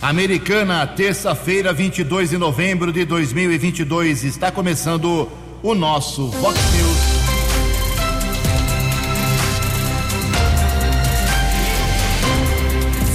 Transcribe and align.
Americana, 0.00 0.86
terça-feira, 0.86 1.72
22 1.72 2.30
de 2.30 2.38
novembro 2.38 2.92
de 2.92 3.04
2022, 3.04 4.22
está 4.22 4.48
começando 4.48 5.28
o 5.60 5.74
nosso 5.74 6.30
Vox 6.30 6.56
News. 6.72 6.98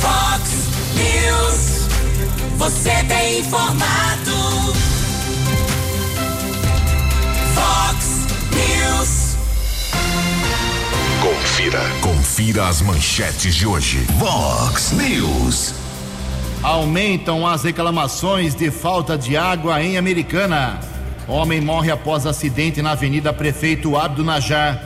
Vox 0.02 0.50
News, 0.98 1.88
você 2.58 2.92
tem 3.08 3.40
informado. 3.40 4.74
Vox 7.56 8.28
News. 8.52 9.38
Confira, 11.22 11.82
confira 12.02 12.68
as 12.68 12.82
manchetes 12.82 13.56
de 13.56 13.66
hoje. 13.66 14.06
Vox 14.20 14.92
News. 14.92 15.74
Aumentam 16.64 17.46
as 17.46 17.66
reclamações 17.66 18.56
de 18.56 18.72
falta 18.72 19.18
de 19.18 19.36
água 19.36 19.84
em 19.84 19.98
Americana. 19.98 20.80
Homem 21.28 21.60
morre 21.60 21.92
após 21.92 22.26
acidente 22.26 22.82
na 22.82 22.92
Avenida 22.92 23.34
Prefeito 23.34 23.98
Abdo 23.98 24.24
Najar. 24.24 24.82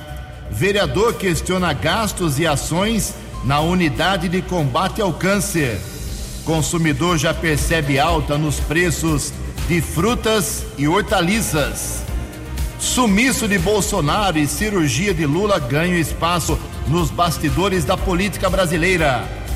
Vereador 0.50 1.14
questiona 1.14 1.74
gastos 1.74 2.40
e 2.40 2.48
ações 2.48 3.14
na 3.44 3.60
unidade 3.60 4.28
de 4.28 4.42
combate 4.42 5.04
ao 5.04 5.14
câncer. 5.14 5.80
Consumidor 6.44 7.20
já 7.20 7.32
percebe 7.32 8.00
alta 8.00 8.40
nos 8.40 8.60
preços 8.60 9.32
de 9.68 9.80
frutas 9.80 10.66
e 10.80 10.88
hortaliças. 10.88 12.04
Sumiço 12.80 13.48
de 13.48 13.60
Bolsonaro 13.60 14.40
e 14.40 14.48
cirurgia 14.48 15.14
de 15.14 15.28
Lula 15.28 15.60
ganham 15.60 16.00
espaço 16.00 16.58
nos 16.88 17.12
bastidores 17.12 17.86
da 17.86 17.96
política 17.96 18.50
brasileira. 18.50 19.47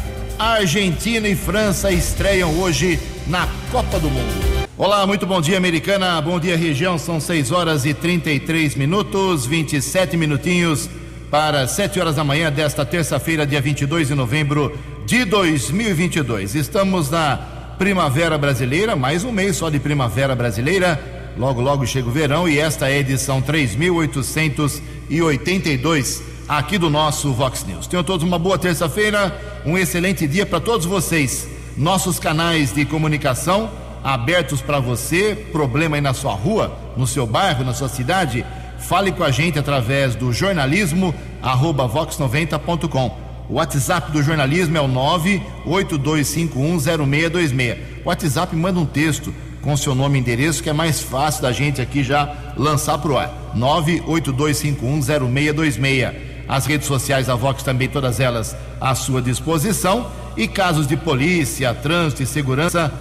Argentina 0.41 1.27
e 1.27 1.35
França 1.35 1.91
estreiam 1.91 2.59
hoje 2.59 2.99
na 3.27 3.47
Copa 3.71 3.99
do 3.99 4.09
Mundo. 4.09 4.67
Olá, 4.75 5.05
muito 5.05 5.27
bom 5.27 5.39
dia, 5.39 5.55
americana. 5.55 6.19
Bom 6.19 6.39
dia, 6.39 6.57
região. 6.57 6.97
São 6.97 7.19
6 7.19 7.51
horas 7.51 7.85
e 7.85 7.93
33 7.93 8.73
minutos, 8.73 9.45
27 9.45 10.17
minutinhos 10.17 10.89
para 11.29 11.67
7 11.67 11.99
horas 11.99 12.15
da 12.15 12.23
manhã 12.23 12.51
desta 12.51 12.83
terça-feira, 12.83 13.45
dia 13.45 13.61
22 13.61 14.07
de 14.07 14.15
novembro 14.15 14.75
de 15.05 15.25
2022. 15.25 16.55
Estamos 16.55 17.11
na 17.11 17.37
Primavera 17.77 18.35
Brasileira, 18.35 18.95
mais 18.95 19.23
um 19.23 19.31
mês 19.31 19.57
só 19.57 19.69
de 19.69 19.79
Primavera 19.79 20.35
Brasileira. 20.35 20.99
Logo, 21.37 21.61
logo 21.61 21.85
chega 21.85 22.07
o 22.07 22.11
verão 22.11 22.49
e 22.49 22.57
esta 22.57 22.89
é 22.89 22.95
a 22.95 22.99
edição 22.99 23.43
3882 23.43 26.30
aqui 26.57 26.77
do 26.77 26.89
nosso 26.89 27.31
Vox 27.31 27.63
News. 27.63 27.87
Tenham 27.87 28.03
todos 28.03 28.27
uma 28.27 28.37
boa 28.37 28.57
terça-feira, 28.57 29.61
um 29.65 29.77
excelente 29.77 30.27
dia 30.27 30.45
para 30.45 30.59
todos 30.59 30.85
vocês. 30.85 31.47
Nossos 31.77 32.19
canais 32.19 32.73
de 32.73 32.83
comunicação 32.83 33.71
abertos 34.03 34.61
para 34.61 34.77
você, 34.77 35.33
problema 35.53 35.95
aí 35.95 36.01
na 36.01 36.13
sua 36.13 36.33
rua, 36.33 36.77
no 36.97 37.07
seu 37.07 37.25
bairro, 37.25 37.63
na 37.63 37.73
sua 37.73 37.87
cidade, 37.87 38.45
fale 38.79 39.13
com 39.13 39.23
a 39.23 39.31
gente 39.31 39.57
através 39.57 40.13
do 40.13 40.33
jornalismo 40.33 41.15
arroba 41.41 41.87
vox90.com. 41.87 43.17
O 43.47 43.53
WhatsApp 43.53 44.11
do 44.11 44.21
jornalismo 44.21 44.77
é 44.77 44.81
o 44.81 44.89
982510626. 45.67 47.77
O 48.03 48.09
WhatsApp 48.09 48.53
manda 48.57 48.77
um 48.77 48.85
texto 48.85 49.33
com 49.61 49.77
seu 49.77 49.95
nome 49.95 50.17
e 50.17 50.21
endereço 50.21 50.61
que 50.61 50.69
é 50.69 50.73
mais 50.73 50.99
fácil 50.99 51.43
da 51.43 51.53
gente 51.53 51.81
aqui 51.81 52.03
já 52.03 52.53
lançar 52.57 52.97
para 52.97 53.11
o 53.11 53.17
ar. 53.17 53.53
982510626. 53.55 56.30
As 56.47 56.65
redes 56.65 56.87
sociais 56.87 57.27
da 57.27 57.35
Vox 57.35 57.63
também, 57.63 57.87
todas 57.87 58.19
elas 58.19 58.55
à 58.79 58.93
sua 58.95 59.21
disposição. 59.21 60.11
E 60.37 60.47
casos 60.47 60.87
de 60.87 60.95
polícia, 60.95 61.73
trânsito 61.73 62.23
e 62.23 62.25
segurança, 62.25 62.91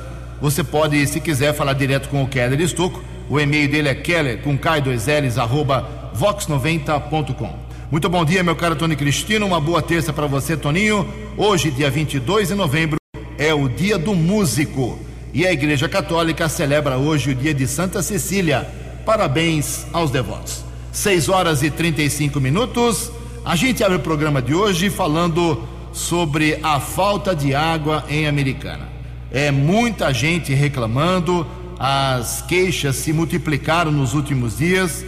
você 0.40 0.64
pode, 0.64 1.06
se 1.06 1.20
quiser, 1.20 1.54
falar 1.54 1.74
direto 1.74 2.08
com 2.08 2.22
o 2.22 2.28
Keller 2.28 2.60
Estocco. 2.60 3.02
O 3.28 3.38
e-mail 3.38 3.70
dele 3.70 3.88
é 3.88 3.94
keller 3.94 4.42
com 4.42 4.58
k2ls 4.58 5.38
arroba 5.38 6.10
vox90.com. 6.18 7.70
Muito 7.90 8.08
bom 8.08 8.24
dia, 8.24 8.42
meu 8.42 8.56
caro 8.56 8.74
Tony 8.74 8.96
Cristino. 8.96 9.46
Uma 9.46 9.60
boa 9.60 9.82
terça 9.82 10.12
para 10.12 10.26
você, 10.26 10.56
Toninho. 10.56 11.08
Hoje, 11.36 11.70
dia 11.70 11.90
22 11.90 12.48
de 12.48 12.54
novembro, 12.54 12.98
é 13.38 13.52
o 13.52 13.68
dia 13.68 13.98
do 13.98 14.14
músico. 14.14 14.98
E 15.32 15.46
a 15.46 15.52
Igreja 15.52 15.88
Católica 15.88 16.48
celebra 16.48 16.96
hoje 16.96 17.30
o 17.30 17.34
dia 17.34 17.54
de 17.54 17.66
Santa 17.66 18.02
Cecília. 18.02 18.68
Parabéns 19.04 19.86
aos 19.92 20.10
devotos. 20.10 20.64
6 20.92 21.28
horas 21.28 21.62
e 21.62 21.70
35 21.70 22.40
minutos. 22.40 23.12
A 23.42 23.56
gente 23.56 23.82
abre 23.82 23.96
o 23.96 24.00
programa 24.00 24.42
de 24.42 24.54
hoje 24.54 24.90
falando 24.90 25.66
sobre 25.94 26.58
a 26.62 26.78
falta 26.78 27.34
de 27.34 27.54
água 27.54 28.04
em 28.06 28.28
Americana. 28.28 28.86
É 29.32 29.50
muita 29.50 30.12
gente 30.12 30.52
reclamando, 30.52 31.46
as 31.78 32.42
queixas 32.42 32.96
se 32.96 33.14
multiplicaram 33.14 33.90
nos 33.90 34.12
últimos 34.12 34.58
dias. 34.58 35.02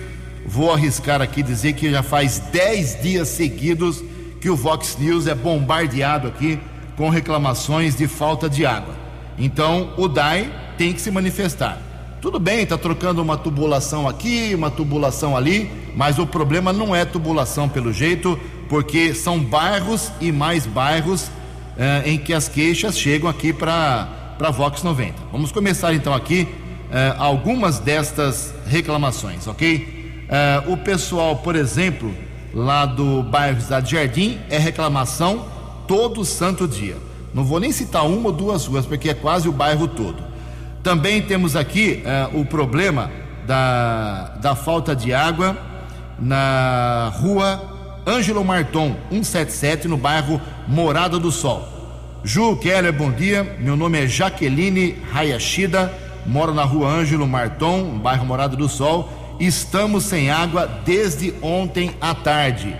Vou 0.46 0.72
arriscar 0.72 1.20
aqui 1.20 1.42
dizer 1.42 1.74
que 1.74 1.90
já 1.90 2.02
faz 2.02 2.38
10 2.38 3.02
dias 3.02 3.28
seguidos 3.28 4.02
que 4.40 4.48
o 4.48 4.56
Vox 4.56 4.96
News 4.98 5.26
é 5.26 5.34
bombardeado 5.34 6.26
aqui 6.26 6.58
com 6.96 7.10
reclamações 7.10 7.94
de 7.94 8.08
falta 8.08 8.48
de 8.48 8.64
água. 8.64 8.94
Então 9.38 9.92
o 9.98 10.08
DAI 10.08 10.50
tem 10.78 10.94
que 10.94 11.02
se 11.02 11.10
manifestar. 11.10 11.78
Tudo 12.22 12.40
bem, 12.40 12.62
está 12.62 12.78
trocando 12.78 13.20
uma 13.20 13.36
tubulação 13.36 14.08
aqui, 14.08 14.54
uma 14.54 14.70
tubulação 14.70 15.36
ali, 15.36 15.70
mas 15.94 16.18
o 16.18 16.26
problema 16.26 16.72
não 16.72 16.94
é 16.94 17.04
tubulação 17.04 17.68
pelo 17.68 17.92
jeito, 17.92 18.38
porque 18.68 19.14
são 19.14 19.38
bairros 19.38 20.10
e 20.20 20.32
mais 20.32 20.66
bairros 20.66 21.30
eh, 21.76 22.02
em 22.06 22.18
que 22.18 22.32
as 22.32 22.48
queixas 22.48 22.98
chegam 22.98 23.28
aqui 23.28 23.52
para 23.52 24.08
a 24.40 24.50
Vox 24.50 24.82
90. 24.82 25.14
Vamos 25.30 25.52
começar 25.52 25.92
então 25.94 26.14
aqui 26.14 26.48
eh, 26.90 27.14
algumas 27.18 27.78
destas 27.78 28.54
reclamações, 28.66 29.46
ok? 29.46 30.24
Eh, 30.28 30.62
o 30.66 30.76
pessoal, 30.76 31.36
por 31.36 31.54
exemplo, 31.54 32.14
lá 32.54 32.86
do 32.86 33.22
bairro 33.22 33.60
Cidade 33.60 33.92
Jardim, 33.92 34.38
é 34.48 34.58
reclamação 34.58 35.46
todo 35.86 36.24
santo 36.24 36.66
dia. 36.66 36.96
Não 37.34 37.44
vou 37.44 37.58
nem 37.58 37.72
citar 37.72 38.06
uma 38.06 38.28
ou 38.28 38.32
duas 38.32 38.66
ruas, 38.66 38.86
porque 38.86 39.10
é 39.10 39.14
quase 39.14 39.48
o 39.48 39.52
bairro 39.52 39.88
todo. 39.88 40.22
Também 40.82 41.22
temos 41.22 41.56
aqui 41.56 42.02
uh, 42.04 42.40
o 42.40 42.44
problema 42.44 43.10
da, 43.46 44.36
da 44.40 44.54
falta 44.54 44.94
de 44.94 45.14
água 45.14 45.56
na 46.22 47.12
rua 47.16 47.60
Ângelo 48.06 48.44
Marton, 48.44 48.94
177, 49.10 49.88
no 49.88 49.96
bairro 49.96 50.40
Morada 50.68 51.18
do 51.18 51.32
Sol. 51.32 51.68
Ju 52.24 52.56
Keller, 52.56 52.92
bom 52.92 53.10
dia. 53.10 53.56
Meu 53.58 53.76
nome 53.76 54.04
é 54.04 54.06
Jaqueline 54.06 54.96
Hayashida, 55.12 55.92
moro 56.24 56.54
na 56.54 56.62
rua 56.62 56.88
Ângelo 56.88 57.26
Marton, 57.26 57.98
bairro 57.98 58.24
Morada 58.24 58.56
do 58.56 58.68
Sol. 58.68 59.08
Estamos 59.40 60.04
sem 60.04 60.30
água 60.30 60.68
desde 60.84 61.34
ontem 61.42 61.96
à 62.00 62.14
tarde. 62.14 62.76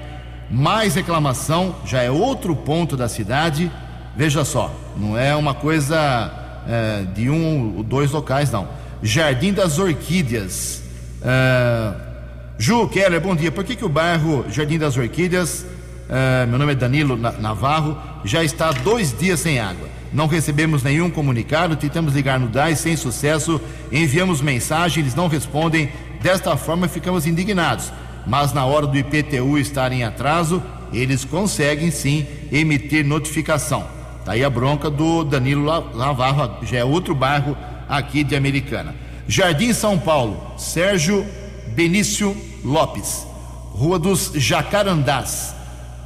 Mais 0.48 0.94
reclamação, 0.94 1.75
já 1.84 2.02
é 2.02 2.10
outro 2.10 2.54
ponto 2.54 2.97
da 2.97 3.08
cidade. 3.08 3.70
Veja 4.16 4.44
só, 4.44 4.72
não 4.97 5.19
é 5.19 5.34
uma 5.34 5.54
coisa 5.54 6.31
é, 6.69 7.04
de 7.14 7.28
um 7.28 7.78
ou 7.78 7.82
dois 7.82 8.12
locais, 8.12 8.50
não. 8.52 8.69
Jardim 9.02 9.52
das 9.52 9.78
Orquídeas. 9.78 10.82
É, 11.22 12.11
Ju 12.58 12.88
Keller, 12.88 13.20
bom 13.20 13.34
dia. 13.34 13.50
Por 13.50 13.64
que, 13.64 13.74
que 13.74 13.84
o 13.84 13.88
bairro 13.88 14.44
Jardim 14.50 14.78
das 14.78 14.96
Orquídeas, 14.96 15.66
é, 16.08 16.46
meu 16.46 16.58
nome 16.58 16.72
é 16.72 16.74
Danilo 16.74 17.16
Navarro, 17.16 17.96
já 18.24 18.44
está 18.44 18.70
dois 18.70 19.16
dias 19.16 19.40
sem 19.40 19.58
água? 19.58 19.88
Não 20.12 20.26
recebemos 20.26 20.82
nenhum 20.82 21.10
comunicado, 21.10 21.74
tentamos 21.74 22.14
ligar 22.14 22.38
no 22.38 22.48
DAI 22.48 22.76
sem 22.76 22.96
sucesso, 22.96 23.60
enviamos 23.90 24.40
mensagem, 24.42 25.02
eles 25.02 25.14
não 25.14 25.26
respondem. 25.26 25.90
Desta 26.20 26.56
forma 26.56 26.86
ficamos 26.86 27.26
indignados. 27.26 27.90
Mas 28.26 28.52
na 28.52 28.64
hora 28.64 28.86
do 28.86 28.96
IPTU 28.96 29.58
estar 29.58 29.90
em 29.90 30.04
atraso, 30.04 30.62
eles 30.92 31.24
conseguem 31.24 31.90
sim 31.90 32.26
emitir 32.52 33.04
notificação. 33.04 33.86
Tá 34.24 34.32
aí 34.32 34.44
a 34.44 34.50
bronca 34.50 34.88
do 34.88 35.24
Danilo 35.24 35.64
Navarro, 35.96 36.58
já 36.62 36.78
é 36.78 36.84
outro 36.84 37.14
bairro 37.14 37.56
aqui 37.88 38.22
de 38.22 38.37
Americana. 38.37 38.94
Jardim 39.26 39.72
São 39.72 39.99
Paulo, 39.99 40.54
Sérgio 40.56 41.26
Benício 41.74 42.36
Lopes, 42.62 43.26
Rua 43.72 43.98
dos 43.98 44.30
Jacarandás, 44.34 45.54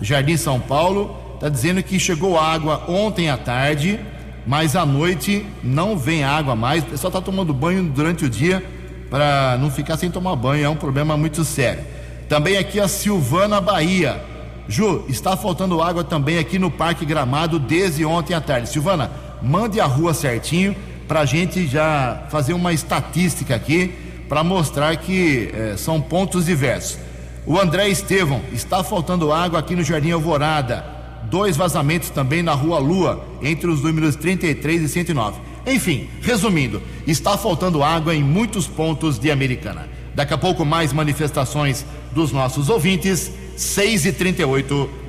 Jardim 0.01 0.37
São 0.37 0.61
Paulo, 0.61 1.17
está 1.35 1.49
dizendo 1.49 1.83
que 1.83 1.99
chegou 1.99 2.39
água 2.39 2.85
ontem 2.89 3.29
à 3.29 3.37
tarde, 3.37 3.99
mas 4.47 4.77
à 4.77 4.87
noite 4.87 5.45
não 5.65 5.99
vem 5.99 6.23
água 6.23 6.55
mais. 6.55 6.85
O 6.85 6.87
pessoal 6.87 7.09
está 7.09 7.21
tomando 7.21 7.53
banho 7.53 7.83
durante 7.83 8.25
o 8.25 8.31
dia 8.31 8.65
para 9.11 9.59
não 9.59 9.71
ficar 9.71 9.97
sem 9.97 10.11
tomar 10.11 10.37
banho, 10.37 10.65
é 10.65 10.69
um 10.69 10.77
problema 10.77 11.17
muito 11.17 11.45
sério. 11.45 11.85
Também 12.29 12.57
aqui 12.57 12.79
a 12.79 12.87
Silvana 12.89 13.61
Bahia. 13.61 14.23
Ju, 14.69 15.05
está 15.09 15.37
faltando 15.37 15.83
água 15.83 16.03
também 16.03 16.39
aqui 16.39 16.59
no 16.59 16.71
Parque 16.71 17.05
Gramado 17.05 17.59
desde 17.59 18.05
ontem 18.05 18.35
à 18.35 18.41
tarde. 18.41 18.69
Silvana, 18.69 19.11
mande 19.43 19.81
a 19.81 19.87
rua 19.87 20.15
certinho 20.15 20.75
para 21.07 21.21
a 21.21 21.25
gente 21.25 21.67
já 21.67 22.25
fazer 22.31 22.53
uma 22.53 22.73
estatística 22.73 23.55
aqui 23.55 24.06
para 24.29 24.43
mostrar 24.45 24.97
que 24.97 25.51
eh, 25.53 25.75
são 25.77 26.01
pontos 26.01 26.47
diversos. 26.47 26.99
O 27.47 27.59
André 27.59 27.89
Estevão, 27.89 28.43
está 28.53 28.83
faltando 28.83 29.33
água 29.33 29.61
aqui 29.61 29.77
no 29.77 29.85
Jardim 29.85 30.11
Alvorada 30.11 30.97
dois 31.31 31.57
vazamentos 31.57 32.11
também 32.11 32.43
na 32.43 32.55
Rua 32.55 32.79
Lua, 32.79 33.25
entre 33.43 33.69
os 33.69 33.83
números 33.83 34.17
33 34.17 34.83
e 34.83 34.89
109. 34.89 35.41
Enfim, 35.67 36.09
resumindo, 36.23 36.81
está 37.07 37.37
faltando 37.37 37.83
água 37.83 38.15
em 38.15 38.23
muitos 38.23 38.67
pontos 38.67 39.19
de 39.19 39.31
Americana. 39.31 39.89
Daqui 40.15 40.33
a 40.33 40.39
pouco 40.39 40.65
mais 40.65 40.93
manifestações 40.93 41.85
dos 42.13 42.33
nossos 42.33 42.69
ouvintes, 42.69 43.31
6 43.57 44.07
e 44.07 44.13
38 44.13 44.75
No 44.75 45.06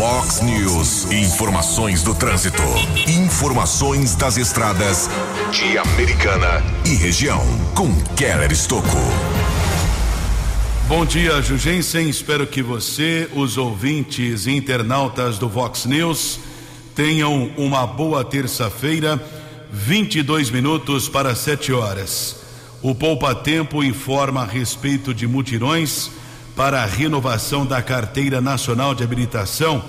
Fox 0.00 0.40
News, 0.40 1.12
informações 1.12 2.02
do 2.02 2.14
trânsito, 2.14 2.62
informações 3.06 4.14
das 4.14 4.38
estradas 4.38 5.10
de 5.52 5.76
Americana 5.76 6.64
e 6.86 6.94
região, 6.94 7.44
com 7.74 7.94
Keller 8.16 8.50
Estocco. 8.50 8.96
Bom 10.88 11.04
dia, 11.04 11.42
Jugensen. 11.42 12.08
Espero 12.08 12.46
que 12.46 12.62
você, 12.62 13.28
os 13.34 13.58
ouvintes 13.58 14.46
e 14.46 14.52
internautas 14.52 15.36
do 15.36 15.50
Vox 15.50 15.84
News, 15.84 16.40
tenham 16.94 17.50
uma 17.58 17.86
boa 17.86 18.24
terça-feira, 18.24 19.22
22 19.70 20.48
minutos 20.48 21.10
para 21.10 21.34
7 21.34 21.74
horas. 21.74 22.36
O 22.80 22.94
Poupa 22.94 23.34
Tempo 23.34 23.84
informa 23.84 24.44
a 24.44 24.46
respeito 24.46 25.12
de 25.12 25.26
mutirões 25.26 26.10
para 26.60 26.82
a 26.82 26.84
renovação 26.84 27.64
da 27.64 27.80
Carteira 27.80 28.38
Nacional 28.38 28.94
de 28.94 29.02
Habilitação. 29.02 29.82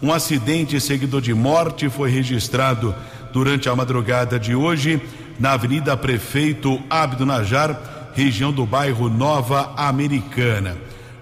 Um 0.02 0.12
acidente 0.12 0.82
seguido 0.82 1.22
de 1.22 1.34
morte 1.34 1.90
foi 1.90 2.12
registrado 2.12 2.94
durante 3.32 3.70
a 3.70 3.76
madrugada 3.76 4.38
de 4.40 4.54
hoje 4.54 5.02
na 5.40 5.54
Avenida 5.54 5.96
Prefeito 5.96 6.78
Abdo 6.90 7.26
Najar, 7.26 8.12
região 8.14 8.52
do 8.52 8.66
bairro 8.66 9.10
Nova 9.10 9.72
Americana. 9.78 10.76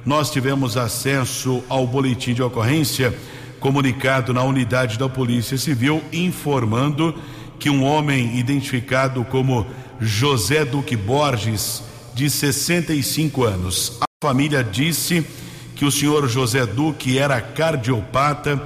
Nós 0.05 0.31
tivemos 0.31 0.77
acesso 0.77 1.63
ao 1.69 1.85
boletim 1.85 2.33
de 2.33 2.41
ocorrência 2.41 3.15
comunicado 3.59 4.33
na 4.33 4.43
unidade 4.43 4.97
da 4.97 5.07
Polícia 5.07 5.57
Civil 5.57 6.01
informando 6.11 7.13
que 7.59 7.69
um 7.69 7.83
homem 7.83 8.39
identificado 8.39 9.23
como 9.23 9.67
José 9.99 10.65
Duque 10.65 10.95
Borges, 10.95 11.83
de 12.15 12.27
65 12.29 13.43
anos, 13.43 13.99
a 14.01 14.27
família 14.27 14.63
disse 14.63 15.25
que 15.75 15.85
o 15.85 15.91
senhor 15.91 16.27
José 16.27 16.65
Duque 16.65 17.19
era 17.19 17.39
cardiopata, 17.39 18.57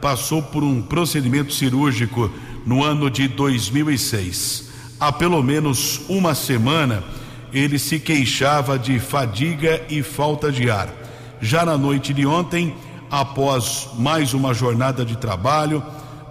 passou 0.00 0.40
por 0.40 0.62
um 0.62 0.80
procedimento 0.80 1.52
cirúrgico 1.52 2.30
no 2.64 2.84
ano 2.84 3.10
de 3.10 3.26
2006. 3.26 4.70
Há 5.00 5.10
pelo 5.10 5.42
menos 5.42 6.02
uma 6.08 6.34
semana 6.34 7.02
ele 7.54 7.78
se 7.78 8.00
queixava 8.00 8.76
de 8.76 8.98
fadiga 8.98 9.80
e 9.88 10.02
falta 10.02 10.50
de 10.50 10.68
ar. 10.68 10.88
Já 11.40 11.64
na 11.64 11.78
noite 11.78 12.12
de 12.12 12.26
ontem, 12.26 12.74
após 13.08 13.88
mais 13.96 14.34
uma 14.34 14.52
jornada 14.52 15.04
de 15.04 15.16
trabalho, 15.16 15.80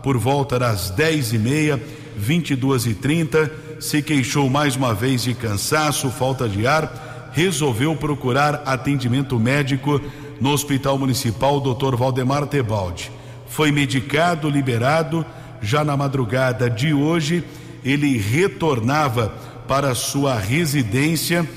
por 0.04 0.18
volta 0.18 0.60
das 0.60 0.90
dez 0.90 1.32
e 1.32 1.40
meia, 1.40 1.82
vinte 2.18 2.52
e 2.52 2.56
duas 2.58 2.86
e 2.86 2.94
trinta, 2.94 3.50
se 3.80 4.02
queixou 4.02 4.50
mais 4.50 4.76
uma 4.76 4.94
vez 4.94 5.24
de 5.24 5.34
cansaço, 5.34 6.10
falta 6.10 6.48
de 6.48 6.68
ar, 6.68 7.32
resolveu 7.32 7.96
procurar 7.96 8.62
atendimento 8.66 9.40
médico 9.40 10.02
no 10.42 10.52
Hospital 10.52 11.00
Municipal 11.00 11.62
Dr. 11.62 11.96
Valdemar 11.96 12.46
Tebaldi. 12.48 13.10
Foi 13.48 13.72
medicado, 13.72 14.50
liberado. 14.50 15.26
Já 15.62 15.86
na 15.86 15.96
madrugada 15.96 16.70
de 16.70 16.94
hoje, 16.94 17.46
ele 17.84 18.18
retornava 18.18 19.34
para 19.68 19.96
sua 19.96 20.38
residência 20.38 21.48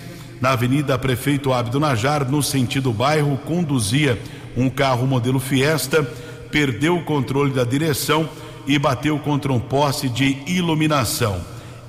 na 0.41 0.51
Avenida 0.51 0.99
Prefeito 0.99 1.53
Abdo 1.53 1.81
Najar, 1.81 2.29
no 2.29 2.43
sentido 2.43 2.93
bairro, 2.93 3.39
conduzia 3.39 4.21
um 4.57 4.69
carro 4.69 5.07
modelo 5.07 5.41
Fiesta, 5.41 6.03
perdeu 6.51 6.97
o 6.97 7.05
controle 7.05 7.53
da 7.53 7.65
direção 7.65 8.29
e 8.67 8.79
bateu 8.79 9.19
contra 9.19 9.53
um 9.53 9.61
poste 9.61 10.09
de 10.09 10.39
iluminação. 10.47 11.41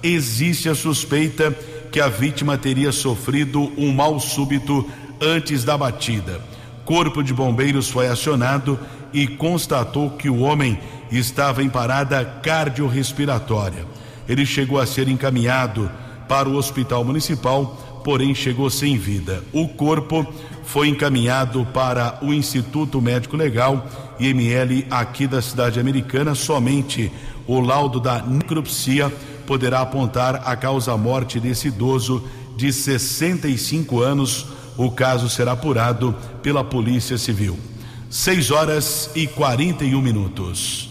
Existe 0.02 0.70
a 0.70 0.76
suspeita 0.76 1.52
que 1.92 2.00
a 2.00 2.08
vítima 2.08 2.58
teria 2.58 2.92
sofrido 2.92 3.72
um 3.78 3.92
mal 3.92 4.20
súbito 4.20 4.90
antes 5.20 5.64
da 5.64 5.78
batida. 5.78 6.40
Corpo 6.86 7.24
de 7.24 7.34
Bombeiros 7.34 7.90
foi 7.90 8.08
acionado 8.08 8.80
e 9.12 9.28
constatou 9.28 10.12
que 10.12 10.30
o 10.30 10.40
homem 10.40 10.80
estava 11.12 11.64
em 11.64 11.70
parada 11.70 12.24
cardiorrespiratória. 12.24 13.86
Ele 14.28 14.46
chegou 14.46 14.80
a 14.80 14.86
ser 14.86 15.08
encaminhado 15.08 15.90
para 16.28 16.50
o 16.50 16.56
Hospital 16.56 17.04
Municipal, 17.04 18.02
porém 18.04 18.34
chegou 18.34 18.70
sem 18.70 18.98
vida. 18.98 19.44
O 19.52 19.68
corpo 19.68 20.26
foi 20.64 20.88
encaminhado 20.90 21.66
para 21.74 22.20
o 22.22 22.34
Instituto 22.34 23.02
Médico 23.02 23.38
Legal 23.38 23.88
IML 24.20 24.86
aqui 24.90 25.28
da 25.28 25.42
cidade 25.42 25.80
americana. 25.80 26.36
Somente 26.36 27.12
o 27.46 27.60
laudo 27.60 28.00
da 28.00 28.22
necropsia 28.22 29.12
poderá 29.46 29.82
apontar 29.82 30.44
a 30.46 30.56
causa-morte 30.56 31.40
desse 31.40 31.70
idoso 31.70 32.24
de 32.56 32.74
65 32.74 34.02
anos 34.02 34.48
o 34.78 34.92
caso 34.92 35.28
será 35.28 35.54
apurado 35.54 36.16
pela 36.44 36.64
Polícia 36.64 37.18
Civil. 37.18 37.58
6 38.10 38.52
horas 38.52 39.10
e 39.16 39.28
41 39.28 40.00
minutos. 40.02 40.90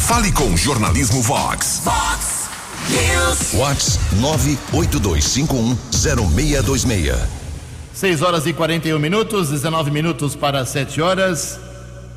Fale 0.00 0.30
com 0.32 0.56
Jornalismo 0.56 1.22
Vox. 1.22 1.80
Fox 1.82 2.25
Vox 3.52 3.98
982510626. 4.20 7.16
6 7.92 8.22
horas 8.22 8.46
e 8.46 8.52
41 8.52 8.96
minutos, 8.98 9.50
19 9.50 9.90
minutos 9.90 10.36
para 10.36 10.64
7 10.64 11.00
horas. 11.00 11.58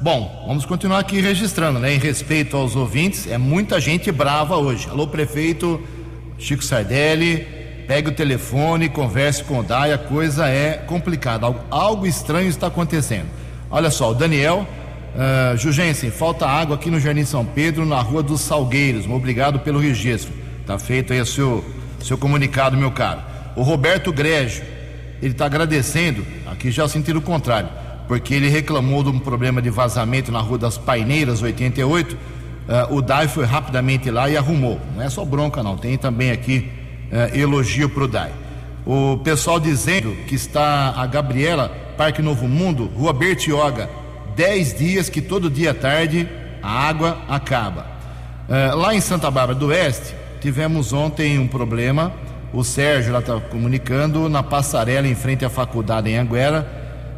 Bom, 0.01 0.45
vamos 0.47 0.65
continuar 0.65 0.99
aqui 0.99 1.19
registrando, 1.21 1.79
né? 1.79 1.95
Em 1.95 1.97
respeito 1.97 2.57
aos 2.57 2.75
ouvintes, 2.75 3.25
é 3.27 3.38
muita 3.38 3.79
gente 3.79 4.11
brava 4.11 4.57
hoje. 4.57 4.89
Alô, 4.89 5.07
prefeito 5.07 5.81
Chico 6.38 6.63
Sardelli, 6.63 7.47
pegue 7.88 8.09
o 8.09 8.13
telefone, 8.13 8.89
converse 8.89 9.43
com 9.43 9.59
o 9.59 9.63
Dai, 9.63 9.93
a 9.93 9.97
coisa 9.97 10.47
é 10.47 10.73
complicada. 10.73 11.45
Algo, 11.45 11.61
algo 11.71 12.05
estranho 12.05 12.49
está 12.49 12.67
acontecendo. 12.67 13.27
Olha 13.71 13.89
só, 13.89 14.11
o 14.11 14.13
Daniel 14.13 14.67
uh, 15.15 15.57
Jugensen, 15.57 16.11
falta 16.11 16.45
água 16.45 16.75
aqui 16.75 16.91
no 16.91 16.99
Jardim 16.99 17.25
São 17.25 17.45
Pedro, 17.45 17.85
na 17.85 18.01
Rua 18.01 18.21
dos 18.21 18.41
Salgueiros. 18.41 19.07
Obrigado 19.07 19.59
pelo 19.59 19.79
registro. 19.79 20.49
Tá 20.69 20.77
feito 20.77 21.13
aí 21.13 21.19
o 21.19 21.25
seu, 21.25 21.65
seu 21.99 22.15
comunicado, 22.15 22.77
meu 22.77 22.91
caro. 22.91 23.21
O 23.55 23.63
Roberto 23.63 24.13
Grégio, 24.13 24.63
ele 25.19 25.31
está 25.31 25.47
agradecendo, 25.47 26.23
aqui 26.45 26.69
já 26.69 26.88
sentiram 26.88 27.17
o 27.17 27.23
contrário, 27.23 27.67
porque 28.07 28.35
ele 28.35 28.49
reclamou 28.49 29.01
de 29.01 29.09
um 29.09 29.17
problema 29.17 29.63
de 29.63 29.71
vazamento 29.71 30.31
na 30.31 30.39
Rua 30.39 30.59
das 30.59 30.77
Paineiras 30.77 31.41
88. 31.41 32.13
Uh, 32.13 32.97
o 32.97 33.01
DAI 33.01 33.27
foi 33.27 33.45
rapidamente 33.45 34.11
lá 34.11 34.29
e 34.29 34.38
arrumou. 34.38 34.79
Não 34.95 35.01
é 35.01 35.09
só 35.09 35.25
bronca, 35.25 35.63
não. 35.63 35.75
Tem 35.75 35.97
também 35.97 36.29
aqui 36.29 36.69
eh, 37.11 37.39
elogio 37.39 37.89
para 37.89 38.03
o 38.03 38.07
DAI. 38.07 38.31
O 38.85 39.17
pessoal 39.23 39.59
dizendo 39.59 40.15
que 40.27 40.35
está 40.35 40.93
a 40.95 41.07
Gabriela, 41.07 41.69
Parque 41.97 42.21
Novo 42.21 42.47
Mundo, 42.47 42.91
Rua 42.95 43.11
Bertioga, 43.11 43.89
10 44.35 44.77
dias 44.77 45.09
que 45.09 45.19
todo 45.19 45.49
dia 45.49 45.71
à 45.71 45.73
tarde 45.73 46.29
a 46.61 46.88
água 46.88 47.23
acaba. 47.27 47.88
Eh, 48.47 48.71
lá 48.75 48.93
em 48.93 49.01
Santa 49.01 49.31
Bárbara 49.31 49.57
do 49.57 49.69
Oeste, 49.69 50.18
tivemos 50.39 50.93
ontem 50.93 51.38
um 51.38 51.48
problema 51.48 52.13
O 52.51 52.63
Sérgio 52.63 53.13
lá 53.13 53.19
está 53.19 53.39
comunicando 53.39 54.27
na 54.27 54.41
passarela 54.41 55.08
em 55.08 55.15
frente 55.15 55.46
à 55.46 55.50
faculdade 55.50 56.10
em 56.10 56.17
Anguera. 56.17 56.67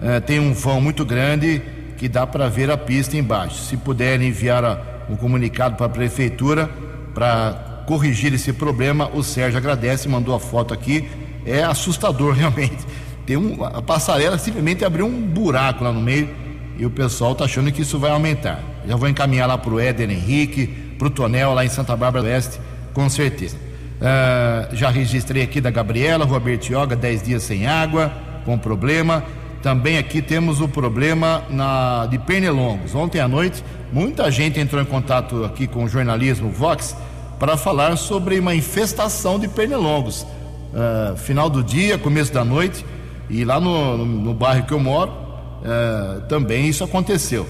Eh, 0.02 0.20
tem 0.20 0.40
um 0.40 0.54
vão 0.54 0.82
muito 0.82 1.06
grande 1.06 1.62
que 1.98 2.10
dá 2.10 2.28
para 2.28 2.50
ver 2.50 2.70
a 2.70 2.78
pista 2.78 3.16
embaixo. 3.16 3.64
Se 3.64 3.78
puderem 3.78 4.28
enviar 4.28 4.66
a, 4.66 4.82
um 5.10 5.16
comunicado 5.16 5.76
para 5.76 5.86
a 5.86 5.90
prefeitura 5.90 6.70
para 7.14 7.84
corrigir 7.88 8.34
esse 8.34 8.52
problema, 8.52 9.10
o 9.14 9.24
Sérgio 9.24 9.58
agradece, 9.58 10.10
mandou 10.10 10.36
a 10.36 10.40
foto 10.40 10.74
aqui. 10.74 11.08
É 11.46 11.64
assustador 11.64 12.34
realmente. 12.36 12.86
Tem 13.26 13.38
um, 13.38 13.64
a 13.64 13.82
passarela 13.82 14.38
simplesmente 14.38 14.84
abriu 14.84 15.06
um 15.06 15.22
buraco 15.22 15.84
lá 15.84 15.94
no 15.94 16.02
meio 16.02 16.30
e 16.78 16.86
o 16.86 16.90
pessoal 16.90 17.34
está 17.34 17.46
achando 17.46 17.72
que 17.72 17.84
isso 17.84 18.00
vai 18.00 18.12
aumentar. 18.12 18.60
Já 18.88 18.96
vou 18.96 19.08
encaminhar 19.08 19.48
lá 19.48 19.58
para 19.58 19.74
o 19.74 19.80
Éder 19.80 20.10
Henrique, 20.10 20.68
para 20.98 21.08
o 21.08 21.12
Tonel 21.12 21.54
lá 21.54 21.64
em 21.64 21.70
Santa 21.70 21.96
Bárbara 21.96 22.24
do 22.24 22.30
Oeste, 22.30 22.60
com 22.94 23.10
certeza. 23.10 23.58
Uh, 24.02 24.76
já 24.76 24.90
registrei 24.90 25.44
aqui 25.44 25.62
da 25.62 25.70
Gabriela, 25.70 26.26
Rua 26.26 26.40
Bertioga, 26.40 26.96
10 26.96 27.22
dias 27.22 27.44
sem 27.44 27.68
água, 27.68 28.12
com 28.44 28.58
problema. 28.58 29.24
Também 29.62 30.00
aqui 30.00 30.24
temos 30.24 30.60
o 30.60 30.68
problema 30.68 31.44
na, 31.52 32.08
de 32.08 32.18
Pernilongos. 32.18 32.96
Ontem 32.96 33.20
à 33.20 33.28
noite, 33.28 33.64
muita 33.94 34.32
gente 34.32 34.60
entrou 34.60 34.82
em 34.82 34.86
contato 34.86 35.46
aqui 35.46 35.68
com 35.68 35.84
o 35.84 35.88
jornalismo 35.88 36.50
Vox 36.50 36.98
para 37.40 37.56
falar 37.56 37.96
sobre 37.96 38.40
uma 38.40 38.56
infestação 38.56 39.40
de 39.40 39.48
pernilongos. 39.48 40.24
Uh, 40.24 41.16
final 41.18 41.48
do 41.48 41.64
dia, 41.64 41.98
começo 41.98 42.34
da 42.34 42.44
noite, 42.44 42.84
e 43.30 43.46
lá 43.46 43.60
no, 43.60 43.98
no, 43.98 44.06
no 44.06 44.34
bairro 44.34 44.66
que 44.66 44.74
eu 44.74 44.80
moro, 44.80 45.12
uh, 45.12 46.22
também 46.22 46.68
isso 46.68 46.84
aconteceu. 46.84 47.48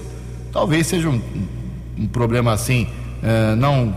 Talvez 0.52 0.86
seja 0.86 1.08
um, 1.08 1.20
um 1.98 2.06
problema 2.06 2.52
assim, 2.52 2.86
não 3.56 3.94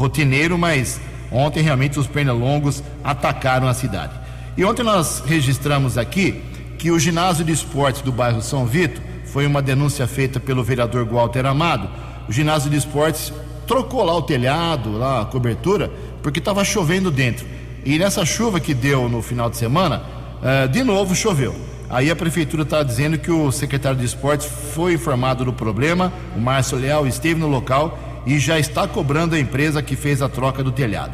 rotineiro, 0.00 0.56
mas 0.56 0.98
ontem 1.30 1.62
realmente 1.62 1.98
os 1.98 2.06
pernilongos 2.06 2.82
atacaram 3.04 3.68
a 3.68 3.74
cidade. 3.74 4.14
E 4.56 4.64
ontem 4.64 4.82
nós 4.82 5.22
registramos 5.26 5.98
aqui 5.98 6.42
que 6.78 6.90
o 6.90 6.98
ginásio 6.98 7.44
de 7.44 7.52
esportes 7.52 8.00
do 8.00 8.10
bairro 8.10 8.40
São 8.40 8.64
Vito 8.64 9.02
foi 9.26 9.46
uma 9.46 9.60
denúncia 9.60 10.06
feita 10.06 10.40
pelo 10.40 10.64
vereador 10.64 11.06
Walter 11.06 11.44
Amado. 11.44 11.88
O 12.26 12.32
ginásio 12.32 12.70
de 12.70 12.78
esportes 12.78 13.30
trocou 13.66 14.02
lá 14.02 14.16
o 14.16 14.22
telhado, 14.22 14.90
lá 14.90 15.20
a 15.20 15.24
cobertura, 15.26 15.92
porque 16.22 16.38
estava 16.38 16.64
chovendo 16.64 17.10
dentro. 17.10 17.46
E 17.84 17.98
nessa 17.98 18.24
chuva 18.24 18.58
que 18.58 18.72
deu 18.72 19.08
no 19.08 19.20
final 19.20 19.50
de 19.50 19.58
semana, 19.58 20.02
uh, 20.42 20.68
de 20.68 20.82
novo 20.82 21.14
choveu. 21.14 21.54
Aí 21.90 22.10
a 22.10 22.16
prefeitura 22.16 22.62
está 22.62 22.82
dizendo 22.82 23.18
que 23.18 23.30
o 23.30 23.52
secretário 23.52 23.98
de 23.98 24.04
esportes 24.04 24.46
foi 24.74 24.94
informado 24.94 25.44
do 25.44 25.52
problema, 25.52 26.12
o 26.36 26.40
Márcio 26.40 26.78
Leal 26.78 27.06
esteve 27.06 27.38
no 27.38 27.48
local 27.48 27.98
e 28.26 28.38
já 28.38 28.58
está 28.58 28.86
cobrando 28.86 29.34
a 29.34 29.40
empresa 29.40 29.82
que 29.82 29.96
fez 29.96 30.22
a 30.22 30.28
troca 30.28 30.62
do 30.62 30.72
telhado. 30.72 31.12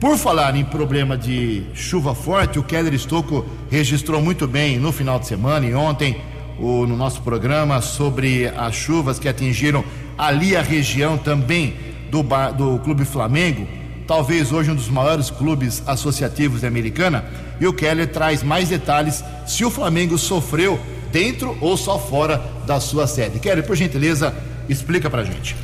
Por 0.00 0.18
falar 0.18 0.54
em 0.56 0.64
problema 0.64 1.16
de 1.16 1.64
chuva 1.72 2.14
forte, 2.14 2.58
o 2.58 2.62
Keller 2.62 2.92
Estocco 2.92 3.46
registrou 3.70 4.20
muito 4.20 4.46
bem 4.46 4.78
no 4.78 4.92
final 4.92 5.18
de 5.18 5.26
semana 5.26 5.64
e 5.66 5.74
ontem 5.74 6.20
o, 6.58 6.86
no 6.86 6.96
nosso 6.96 7.22
programa 7.22 7.80
sobre 7.80 8.48
as 8.48 8.74
chuvas 8.74 9.18
que 9.18 9.28
atingiram 9.28 9.84
ali 10.18 10.56
a 10.56 10.62
região 10.62 11.16
também 11.16 11.74
do, 12.10 12.22
bar, 12.22 12.52
do 12.52 12.78
Clube 12.80 13.04
Flamengo, 13.04 13.66
talvez 14.06 14.52
hoje 14.52 14.70
um 14.70 14.74
dos 14.74 14.88
maiores 14.88 15.30
clubes 15.30 15.82
associativos 15.86 16.60
da 16.60 16.68
Americana. 16.68 17.24
E 17.60 17.66
o 17.66 17.72
Keller 17.72 18.08
traz 18.08 18.42
mais 18.42 18.68
detalhes 18.68 19.24
se 19.46 19.64
o 19.64 19.70
Flamengo 19.70 20.18
sofreu 20.18 20.78
dentro 21.10 21.56
ou 21.60 21.76
só 21.76 21.98
fora 21.98 22.44
da 22.66 22.80
sua 22.80 23.06
sede. 23.06 23.38
Keller, 23.38 23.64
por 23.64 23.76
gentileza, 23.76 24.34
explica 24.68 25.08
pra 25.08 25.24
gente. 25.24 25.56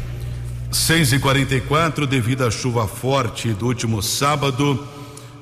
6 0.70 1.14
e 1.14 1.18
44 1.18 2.06
devido 2.06 2.44
à 2.44 2.50
chuva 2.50 2.86
forte 2.86 3.52
do 3.52 3.66
último 3.66 4.00
sábado, 4.00 4.86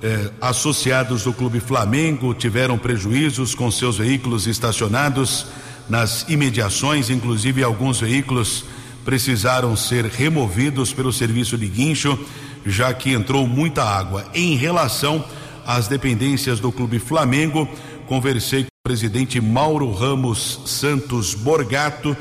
eh, 0.02 0.30
associados 0.40 1.24
do 1.24 1.34
Clube 1.34 1.60
Flamengo 1.60 2.32
tiveram 2.32 2.78
prejuízos 2.78 3.54
com 3.54 3.70
seus 3.70 3.98
veículos 3.98 4.46
estacionados 4.46 5.46
nas 5.86 6.26
imediações, 6.30 7.10
inclusive 7.10 7.62
alguns 7.62 8.00
veículos 8.00 8.64
precisaram 9.04 9.76
ser 9.76 10.06
removidos 10.06 10.94
pelo 10.94 11.12
serviço 11.12 11.58
de 11.58 11.66
guincho, 11.66 12.18
já 12.64 12.94
que 12.94 13.12
entrou 13.12 13.46
muita 13.46 13.84
água. 13.84 14.24
Em 14.32 14.56
relação 14.56 15.22
às 15.66 15.88
dependências 15.88 16.58
do 16.58 16.72
Clube 16.72 16.98
Flamengo, 16.98 17.68
conversei 18.06 18.62
com 18.62 18.68
o 18.68 18.88
presidente 18.88 19.42
Mauro 19.42 19.92
Ramos 19.92 20.62
Santos 20.64 21.34
Borgato 21.34 22.16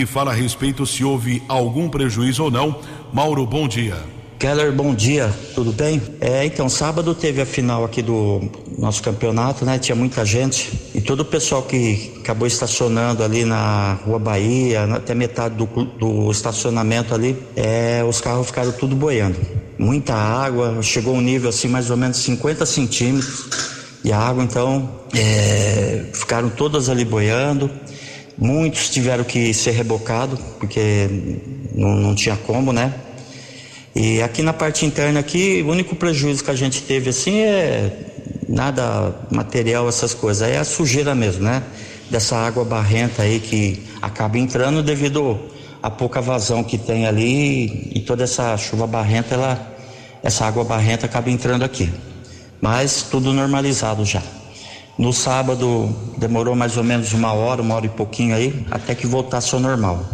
que 0.00 0.06
fala 0.06 0.30
a 0.30 0.34
respeito 0.34 0.86
se 0.86 1.04
houve 1.04 1.42
algum 1.46 1.86
prejuízo 1.86 2.44
ou 2.44 2.50
não. 2.50 2.80
Mauro, 3.12 3.44
bom 3.44 3.68
dia. 3.68 3.96
Keller, 4.38 4.72
bom 4.72 4.94
dia, 4.94 5.30
tudo 5.54 5.72
bem? 5.72 6.00
É, 6.22 6.42
então, 6.46 6.70
sábado 6.70 7.14
teve 7.14 7.42
a 7.42 7.44
final 7.44 7.84
aqui 7.84 8.00
do 8.00 8.40
nosso 8.78 9.02
campeonato, 9.02 9.66
né? 9.66 9.78
Tinha 9.78 9.94
muita 9.94 10.24
gente 10.24 10.72
e 10.94 11.02
todo 11.02 11.20
o 11.20 11.24
pessoal 11.26 11.62
que 11.64 12.14
acabou 12.18 12.46
estacionando 12.46 13.22
ali 13.22 13.44
na 13.44 13.98
Rua 14.06 14.18
Bahia, 14.18 14.84
até 14.84 15.14
metade 15.14 15.56
do, 15.56 15.66
do 15.66 16.30
estacionamento 16.30 17.14
ali, 17.14 17.36
é, 17.54 18.02
os 18.02 18.22
carros 18.22 18.46
ficaram 18.46 18.72
tudo 18.72 18.96
boiando. 18.96 19.36
Muita 19.78 20.14
água, 20.14 20.78
chegou 20.80 21.14
um 21.14 21.20
nível 21.20 21.50
assim, 21.50 21.68
mais 21.68 21.90
ou 21.90 21.98
menos 21.98 22.16
50 22.16 22.64
centímetros 22.64 23.50
de 24.02 24.12
água, 24.14 24.42
então 24.42 24.88
é, 25.14 26.06
ficaram 26.14 26.48
todas 26.48 26.88
ali 26.88 27.04
boiando. 27.04 27.70
Muitos 28.38 28.88
tiveram 28.88 29.24
que 29.24 29.52
ser 29.52 29.72
rebocados, 29.72 30.38
porque 30.58 31.08
não, 31.74 31.96
não 31.96 32.14
tinha 32.14 32.36
como, 32.36 32.72
né? 32.72 32.92
E 33.94 34.22
aqui 34.22 34.42
na 34.42 34.52
parte 34.52 34.86
interna 34.86 35.20
aqui, 35.20 35.62
o 35.66 35.70
único 35.70 35.96
prejuízo 35.96 36.44
que 36.44 36.50
a 36.50 36.54
gente 36.54 36.82
teve 36.82 37.10
assim 37.10 37.40
é 37.40 37.92
nada 38.48 39.14
material, 39.30 39.88
essas 39.88 40.14
coisas, 40.14 40.48
é 40.48 40.58
a 40.58 40.64
sujeira 40.64 41.14
mesmo, 41.14 41.44
né? 41.44 41.62
Dessa 42.08 42.36
água 42.36 42.64
barrenta 42.64 43.22
aí 43.22 43.40
que 43.40 43.82
acaba 44.00 44.38
entrando 44.38 44.82
devido 44.82 45.38
à 45.82 45.90
pouca 45.90 46.20
vazão 46.20 46.62
que 46.62 46.76
tem 46.78 47.06
ali 47.06 47.90
e 47.94 48.00
toda 48.00 48.24
essa 48.24 48.56
chuva 48.56 48.86
barrenta, 48.86 49.34
ela, 49.34 49.74
essa 50.22 50.44
água 50.44 50.64
barrenta 50.64 51.06
acaba 51.06 51.30
entrando 51.30 51.64
aqui. 51.64 51.90
Mas 52.60 53.02
tudo 53.02 53.32
normalizado 53.32 54.04
já. 54.04 54.22
No 55.00 55.14
sábado 55.14 55.88
demorou 56.18 56.54
mais 56.54 56.76
ou 56.76 56.84
menos 56.84 57.14
uma 57.14 57.32
hora, 57.32 57.62
uma 57.62 57.74
hora 57.74 57.86
e 57.86 57.88
pouquinho 57.88 58.36
aí, 58.36 58.66
até 58.70 58.94
que 58.94 59.06
voltasse 59.06 59.54
ao 59.54 59.58
normal. 59.58 60.04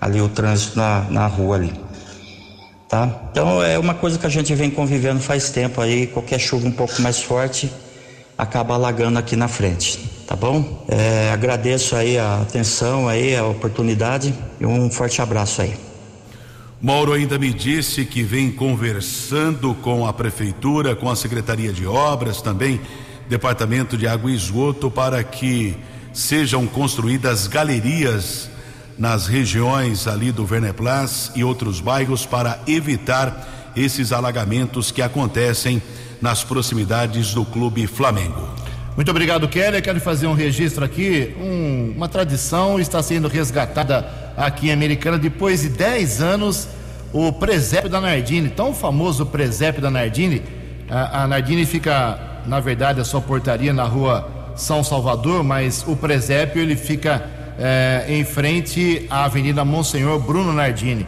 Ali 0.00 0.22
o 0.22 0.28
trânsito 0.30 0.78
na, 0.78 1.02
na 1.10 1.26
rua 1.26 1.56
ali. 1.56 1.70
Tá? 2.88 3.24
Então 3.30 3.62
é 3.62 3.78
uma 3.78 3.92
coisa 3.92 4.18
que 4.18 4.24
a 4.24 4.30
gente 4.30 4.54
vem 4.54 4.70
convivendo 4.70 5.20
faz 5.20 5.50
tempo 5.50 5.82
aí, 5.82 6.06
qualquer 6.06 6.38
chuva 6.38 6.66
um 6.66 6.72
pouco 6.72 7.02
mais 7.02 7.20
forte 7.20 7.70
acaba 8.38 8.72
alagando 8.72 9.18
aqui 9.18 9.36
na 9.36 9.48
frente, 9.48 9.98
tá 10.26 10.34
bom? 10.34 10.82
É, 10.88 11.30
agradeço 11.30 11.94
aí 11.94 12.18
a 12.18 12.40
atenção 12.40 13.08
aí, 13.08 13.36
a 13.36 13.44
oportunidade 13.44 14.32
e 14.58 14.64
um 14.64 14.90
forte 14.90 15.20
abraço 15.20 15.60
aí. 15.60 15.74
Mauro 16.80 17.12
ainda 17.12 17.38
me 17.38 17.52
disse 17.52 18.06
que 18.06 18.22
vem 18.22 18.50
conversando 18.50 19.74
com 19.74 20.06
a 20.06 20.12
prefeitura, 20.12 20.96
com 20.96 21.10
a 21.10 21.14
Secretaria 21.14 21.70
de 21.70 21.86
Obras 21.86 22.40
também 22.40 22.80
Departamento 23.32 23.96
de 23.96 24.06
Água 24.06 24.30
e 24.30 24.34
Esgoto 24.34 24.90
para 24.90 25.24
que 25.24 25.74
sejam 26.12 26.66
construídas 26.66 27.46
galerias 27.46 28.50
nas 28.98 29.26
regiões 29.26 30.06
ali 30.06 30.30
do 30.30 30.44
Verneplas 30.44 31.32
e 31.34 31.42
outros 31.42 31.80
bairros 31.80 32.26
para 32.26 32.60
evitar 32.66 33.72
esses 33.74 34.12
alagamentos 34.12 34.90
que 34.90 35.00
acontecem 35.00 35.80
nas 36.20 36.44
proximidades 36.44 37.32
do 37.32 37.42
Clube 37.42 37.86
Flamengo. 37.86 38.50
Muito 38.94 39.10
obrigado, 39.10 39.48
Kelly. 39.48 39.80
Quero 39.80 39.98
fazer 39.98 40.26
um 40.26 40.34
registro 40.34 40.84
aqui. 40.84 41.34
Um, 41.40 41.94
uma 41.96 42.10
tradição 42.10 42.78
está 42.78 43.02
sendo 43.02 43.28
resgatada 43.28 44.06
aqui 44.36 44.68
em 44.68 44.72
Americana 44.72 45.16
depois 45.16 45.62
de 45.62 45.70
10 45.70 46.20
anos. 46.20 46.68
O 47.14 47.32
presépio 47.32 47.88
da 47.88 47.98
Nardini, 47.98 48.50
tão 48.50 48.74
famoso 48.74 49.24
presépio 49.24 49.80
da 49.80 49.90
Nardini. 49.90 50.42
A, 50.90 51.22
a 51.22 51.26
Nardini 51.26 51.64
fica 51.64 52.31
na 52.46 52.60
verdade, 52.60 53.00
a 53.00 53.04
sua 53.04 53.20
portaria 53.20 53.72
na 53.72 53.84
rua 53.84 54.28
São 54.56 54.82
Salvador, 54.82 55.42
mas 55.42 55.84
o 55.86 55.96
presépio 55.96 56.60
ele 56.60 56.76
fica 56.76 57.22
é, 57.58 58.06
em 58.08 58.24
frente 58.24 59.06
à 59.10 59.24
Avenida 59.24 59.64
Monsenhor 59.64 60.18
Bruno 60.18 60.52
Nardini. 60.52 61.06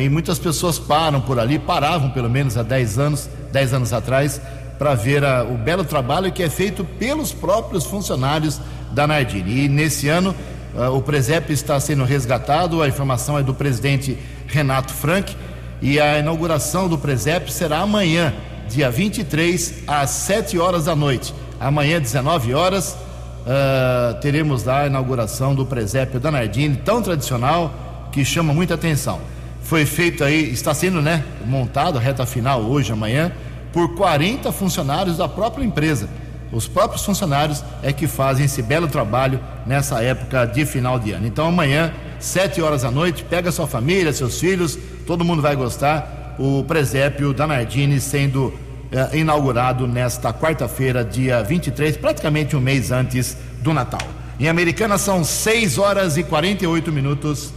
E 0.00 0.08
muitas 0.08 0.38
pessoas 0.38 0.78
param 0.78 1.20
por 1.20 1.38
ali, 1.38 1.58
paravam 1.58 2.10
pelo 2.10 2.30
menos 2.30 2.56
há 2.56 2.62
10 2.62 2.98
anos, 2.98 3.28
10 3.52 3.74
anos 3.74 3.92
atrás, 3.92 4.40
para 4.78 4.94
ver 4.94 5.24
a, 5.24 5.44
o 5.44 5.56
belo 5.56 5.84
trabalho 5.84 6.32
que 6.32 6.42
é 6.42 6.48
feito 6.48 6.84
pelos 6.84 7.32
próprios 7.32 7.84
funcionários 7.84 8.60
da 8.92 9.06
Nardini. 9.06 9.64
E 9.64 9.68
nesse 9.68 10.08
ano 10.08 10.34
uh, 10.74 10.96
o 10.96 11.02
presépio 11.02 11.52
está 11.52 11.78
sendo 11.78 12.04
resgatado, 12.04 12.82
a 12.82 12.88
informação 12.88 13.38
é 13.38 13.42
do 13.42 13.54
presidente 13.54 14.18
Renato 14.46 14.92
Frank, 14.92 15.36
e 15.82 16.00
a 16.00 16.18
inauguração 16.18 16.88
do 16.88 16.96
presépio 16.96 17.52
será 17.52 17.80
amanhã, 17.80 18.32
dia 18.68 18.90
23, 18.90 19.84
às 19.86 20.10
7 20.10 20.58
horas 20.58 20.84
da 20.86 20.96
noite. 20.96 21.34
Amanhã, 21.60 22.00
19 22.00 22.54
horas, 22.54 22.92
uh, 22.92 24.20
teremos 24.20 24.64
lá 24.64 24.82
a 24.82 24.86
inauguração 24.86 25.54
do 25.54 25.64
presépio 25.64 26.18
da 26.18 26.30
Nardini, 26.30 26.76
tão 26.76 27.02
tradicional 27.02 28.08
que 28.12 28.24
chama 28.24 28.52
muita 28.52 28.74
atenção. 28.74 29.20
Foi 29.62 29.86
feito 29.86 30.22
aí, 30.22 30.50
está 30.52 30.74
sendo 30.74 31.00
né, 31.00 31.24
montado, 31.46 31.98
reta 31.98 32.26
final 32.26 32.60
hoje, 32.60 32.92
amanhã, 32.92 33.32
por 33.72 33.94
40 33.94 34.52
funcionários 34.52 35.16
da 35.16 35.28
própria 35.28 35.64
empresa. 35.64 36.08
Os 36.52 36.68
próprios 36.68 37.04
funcionários 37.04 37.64
é 37.82 37.92
que 37.92 38.06
fazem 38.06 38.44
esse 38.44 38.62
belo 38.62 38.86
trabalho 38.86 39.40
nessa 39.66 40.02
época 40.02 40.44
de 40.46 40.64
final 40.64 40.98
de 40.98 41.10
ano. 41.10 41.26
Então 41.26 41.48
amanhã, 41.48 41.92
7 42.20 42.62
horas 42.62 42.82
da 42.82 42.90
noite, 42.90 43.24
pega 43.24 43.50
sua 43.50 43.66
família, 43.66 44.12
seus 44.12 44.38
filhos, 44.38 44.78
todo 45.06 45.24
mundo 45.24 45.42
vai 45.42 45.56
gostar. 45.56 46.23
O 46.38 46.64
presépio 46.64 47.32
da 47.32 47.46
Nardini 47.46 48.00
sendo 48.00 48.52
eh, 48.90 49.18
inaugurado 49.18 49.86
nesta 49.86 50.32
quarta-feira, 50.32 51.04
dia 51.04 51.42
23, 51.42 51.96
praticamente 51.96 52.56
um 52.56 52.60
mês 52.60 52.90
antes 52.90 53.36
do 53.60 53.72
Natal. 53.72 54.00
Em 54.38 54.48
Americana 54.48 54.98
são 54.98 55.22
6 55.24 55.78
horas 55.78 56.16
e 56.16 56.22
48 56.22 56.90
minutos. 56.90 57.52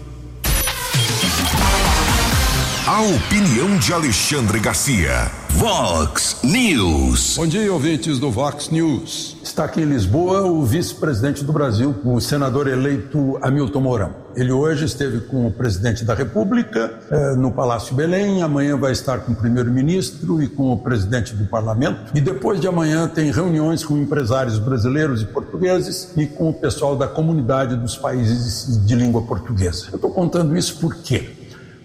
A 2.88 3.02
opinião 3.02 3.78
de 3.78 3.92
Alexandre 3.92 4.60
Garcia. 4.60 5.30
Vox 5.50 6.40
News. 6.44 7.36
Bom 7.36 7.48
dia, 7.48 7.74
ouvintes 7.74 8.18
do 8.20 8.32
Vox 8.32 8.70
News. 8.70 9.36
Está 9.44 9.66
aqui 9.66 9.82
em 9.82 9.86
Lisboa 9.86 10.44
o 10.44 10.64
vice-presidente 10.64 11.44
do 11.44 11.52
Brasil, 11.52 11.96
o 12.06 12.22
senador 12.22 12.68
eleito 12.68 13.38
Hamilton 13.42 13.82
Mourão. 13.82 14.27
Ele 14.38 14.52
hoje 14.52 14.86
esteve 14.86 15.22
com 15.22 15.48
o 15.48 15.52
presidente 15.52 16.06
da 16.06 16.14
República 16.14 16.94
eh, 17.10 17.36
no 17.36 17.52
Palácio 17.52 17.96
Belém, 17.96 18.44
amanhã 18.44 18.78
vai 18.78 18.92
estar 18.92 19.22
com 19.22 19.32
o 19.32 19.36
primeiro-ministro 19.36 20.44
e 20.44 20.48
com 20.48 20.72
o 20.72 20.78
presidente 20.78 21.34
do 21.34 21.48
parlamento. 21.48 22.12
E 22.14 22.22
depois 22.22 22.62
de 22.62 22.68
amanhã 22.68 23.08
tem 23.08 23.32
reuniões 23.32 23.84
com 23.84 23.98
empresários 23.98 24.60
brasileiros 24.60 25.24
e 25.24 25.26
portugueses 25.26 26.14
e 26.16 26.28
com 26.28 26.52
o 26.52 26.54
pessoal 26.54 26.96
da 26.96 27.08
comunidade 27.08 27.76
dos 27.76 27.98
países 27.98 28.86
de 28.86 28.94
língua 28.94 29.24
portuguesa. 29.24 29.88
Eu 29.92 29.96
estou 29.96 30.12
contando 30.12 30.56
isso 30.56 30.78
por 30.78 30.94
quê? 30.98 31.32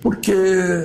porque 0.02 0.34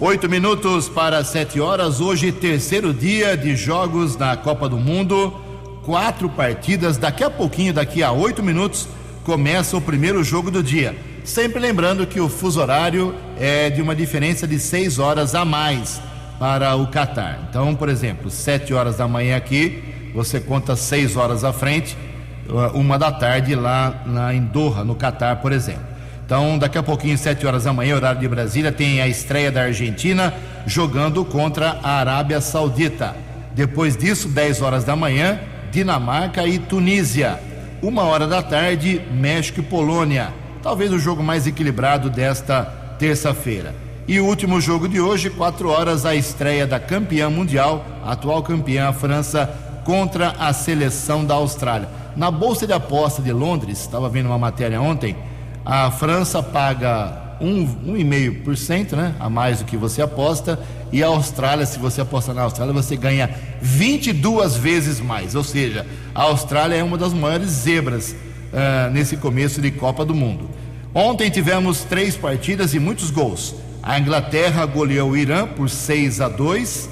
Oito 0.06 0.28
minutos 0.28 0.86
para 0.86 1.24
sete 1.24 1.58
horas. 1.58 1.98
Hoje, 1.98 2.30
terceiro 2.30 2.92
dia 2.92 3.38
de 3.38 3.56
jogos 3.56 4.18
na 4.18 4.36
Copa 4.36 4.68
do 4.68 4.76
Mundo. 4.76 5.32
Quatro 5.82 6.28
partidas. 6.28 6.98
Daqui 6.98 7.24
a 7.24 7.30
pouquinho, 7.30 7.72
daqui 7.72 8.02
a 8.02 8.12
oito 8.12 8.42
minutos, 8.42 8.86
começa 9.24 9.74
o 9.74 9.80
primeiro 9.80 10.22
jogo 10.22 10.50
do 10.50 10.62
dia. 10.62 10.94
Sempre 11.24 11.58
lembrando 11.58 12.06
que 12.06 12.20
o 12.20 12.28
fuso 12.28 12.60
horário 12.60 13.14
é 13.40 13.70
de 13.70 13.80
uma 13.80 13.96
diferença 13.96 14.46
de 14.46 14.58
seis 14.58 14.98
horas 14.98 15.34
a 15.34 15.42
mais 15.42 16.02
para 16.38 16.76
o 16.76 16.86
Catar. 16.88 17.46
Então, 17.48 17.74
por 17.74 17.88
exemplo, 17.88 18.28
sete 18.28 18.74
horas 18.74 18.98
da 18.98 19.08
manhã 19.08 19.38
aqui, 19.38 19.82
você 20.14 20.38
conta 20.38 20.76
seis 20.76 21.16
horas 21.16 21.44
à 21.44 21.52
frente, 21.52 21.96
uma 22.74 22.98
da 22.98 23.10
tarde 23.10 23.54
lá 23.54 24.02
na, 24.04 24.34
em 24.34 24.42
Doha, 24.42 24.84
no 24.84 24.96
Catar, 24.96 25.36
por 25.36 25.50
exemplo. 25.50 25.93
Então, 26.24 26.56
daqui 26.58 26.78
a 26.78 26.82
pouquinho, 26.82 27.18
7 27.18 27.46
horas 27.46 27.64
da 27.64 27.72
manhã, 27.72 27.96
horário 27.96 28.18
de 28.18 28.26
Brasília, 28.26 28.72
tem 28.72 29.02
a 29.02 29.06
estreia 29.06 29.52
da 29.52 29.62
Argentina 29.62 30.32
jogando 30.64 31.22
contra 31.22 31.78
a 31.82 31.98
Arábia 31.98 32.40
Saudita. 32.40 33.14
Depois 33.54 33.94
disso, 33.94 34.28
10 34.28 34.62
horas 34.62 34.84
da 34.84 34.96
manhã, 34.96 35.38
Dinamarca 35.70 36.46
e 36.46 36.58
Tunísia. 36.58 37.38
Uma 37.82 38.04
hora 38.04 38.26
da 38.26 38.42
tarde, 38.42 39.02
México 39.12 39.60
e 39.60 39.62
Polônia. 39.62 40.32
Talvez 40.62 40.90
o 40.92 40.98
jogo 40.98 41.22
mais 41.22 41.46
equilibrado 41.46 42.08
desta 42.08 42.62
terça-feira. 42.98 43.74
E 44.08 44.18
o 44.18 44.24
último 44.24 44.62
jogo 44.62 44.88
de 44.88 44.98
hoje, 44.98 45.28
4 45.28 45.68
horas, 45.68 46.06
a 46.06 46.14
estreia 46.14 46.66
da 46.66 46.80
campeã 46.80 47.28
mundial, 47.28 47.84
atual 48.02 48.42
campeã, 48.42 48.88
a 48.88 48.92
França, 48.94 49.46
contra 49.84 50.30
a 50.38 50.54
seleção 50.54 51.22
da 51.22 51.34
Austrália. 51.34 51.88
Na 52.16 52.30
Bolsa 52.30 52.66
de 52.66 52.72
Aposta 52.72 53.20
de 53.20 53.32
Londres, 53.32 53.80
estava 53.80 54.08
vendo 54.08 54.26
uma 54.26 54.38
matéria 54.38 54.80
ontem 54.80 55.14
a 55.64 55.90
França 55.90 56.42
paga 56.42 57.36
1,5% 57.40 58.92
né, 58.92 59.14
a 59.18 59.28
mais 59.28 59.58
do 59.58 59.64
que 59.64 59.76
você 59.76 60.02
aposta, 60.02 60.58
e 60.92 61.02
a 61.02 61.08
Austrália, 61.08 61.66
se 61.66 61.78
você 61.78 62.00
apostar 62.00 62.34
na 62.34 62.42
Austrália, 62.42 62.72
você 62.72 62.96
ganha 62.96 63.30
22 63.60 64.56
vezes 64.56 65.00
mais. 65.00 65.34
Ou 65.34 65.42
seja, 65.42 65.86
a 66.14 66.22
Austrália 66.22 66.76
é 66.76 66.84
uma 66.84 66.96
das 66.96 67.12
maiores 67.12 67.48
zebras 67.48 68.12
uh, 68.12 68.90
nesse 68.92 69.16
começo 69.16 69.60
de 69.60 69.70
Copa 69.70 70.04
do 70.04 70.14
Mundo. 70.14 70.48
Ontem 70.94 71.30
tivemos 71.30 71.80
três 71.80 72.16
partidas 72.16 72.74
e 72.74 72.78
muitos 72.78 73.10
gols. 73.10 73.56
A 73.82 73.98
Inglaterra 73.98 74.64
goleou 74.64 75.10
o 75.10 75.16
Irã 75.16 75.46
por 75.46 75.68
6 75.68 76.20
a 76.20 76.28
2. 76.28 76.88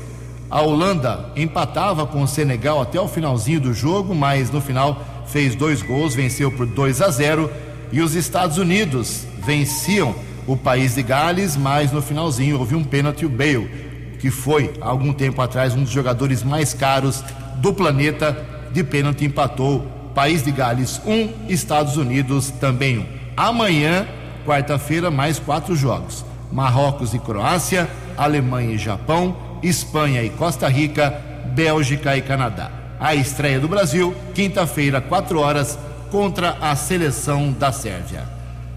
A 0.51 0.61
Holanda 0.61 1.31
empatava 1.37 2.05
com 2.05 2.23
o 2.23 2.29
Senegal 2.29 2.83
até 2.83 3.01
o 3.01 3.07
finalzinho 3.07 3.61
do 3.61 3.73
jogo, 3.73 4.15
mas 4.15 4.51
no 4.51 4.61
final 4.61 5.01
fez 5.27 5.55
dois 5.55 5.81
gols, 5.81 6.15
venceu 6.15 6.51
por 6.51 6.67
2 6.67 7.01
a 7.01 7.09
0 7.09 7.51
e 7.93 8.01
os 8.01 8.15
Estados 8.15 8.59
Unidos 8.59 9.25
venciam 9.45 10.15
o 10.47 10.57
país 10.57 10.95
de 10.95 11.03
Gales, 11.03 11.57
mas 11.57 11.93
no 11.93 12.03
finalzinho 12.03 12.59
houve 12.59 12.75
um 12.75 12.83
pênalti, 12.83 13.25
o 13.25 13.29
Bale 13.29 13.93
que 14.23 14.31
foi, 14.31 14.73
há 14.81 14.87
algum 14.87 15.13
tempo 15.13 15.43
atrás, 15.43 15.75
um 15.75 15.83
dos 15.83 15.91
jogadores 15.91 16.45
mais 16.45 16.73
caros 16.73 17.25
do 17.57 17.75
planeta, 17.75 18.47
de 18.71 18.85
pênalti 18.85 19.25
empatou 19.25 19.85
País 20.15 20.45
de 20.45 20.53
Gales 20.53 21.01
1, 21.05 21.13
um, 21.13 21.33
Estados 21.49 21.97
Unidos 21.97 22.51
também 22.51 22.99
1. 22.99 23.01
Um. 23.01 23.07
Amanhã, 23.37 24.07
quarta-feira, 24.47 25.11
mais 25.11 25.41
quatro 25.41 25.75
jogos: 25.75 26.25
Marrocos 26.53 27.15
e 27.15 27.19
Croácia, 27.19 27.91
Alemanha 28.17 28.75
e 28.75 28.79
Japão, 28.79 29.37
Espanha 29.61 30.23
e 30.23 30.31
Costa 30.31 30.69
Rica, 30.69 31.11
Bélgica 31.47 32.17
e 32.17 32.23
Canadá. 32.23 32.71
A 33.01 33.17
estreia 33.17 33.59
do 33.59 33.67
Brasil, 33.67 34.15
quinta-feira, 34.35 35.01
4 35.01 35.41
horas, 35.41 35.77
contra 36.13 36.59
a 36.61 36.77
seleção 36.77 37.51
da 37.53 37.73
Sérvia. 37.73 38.29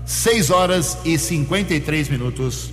6 0.06 0.50
horas 0.52 0.98
e 1.04 1.18
53 1.18 2.08
minutos. 2.08 2.72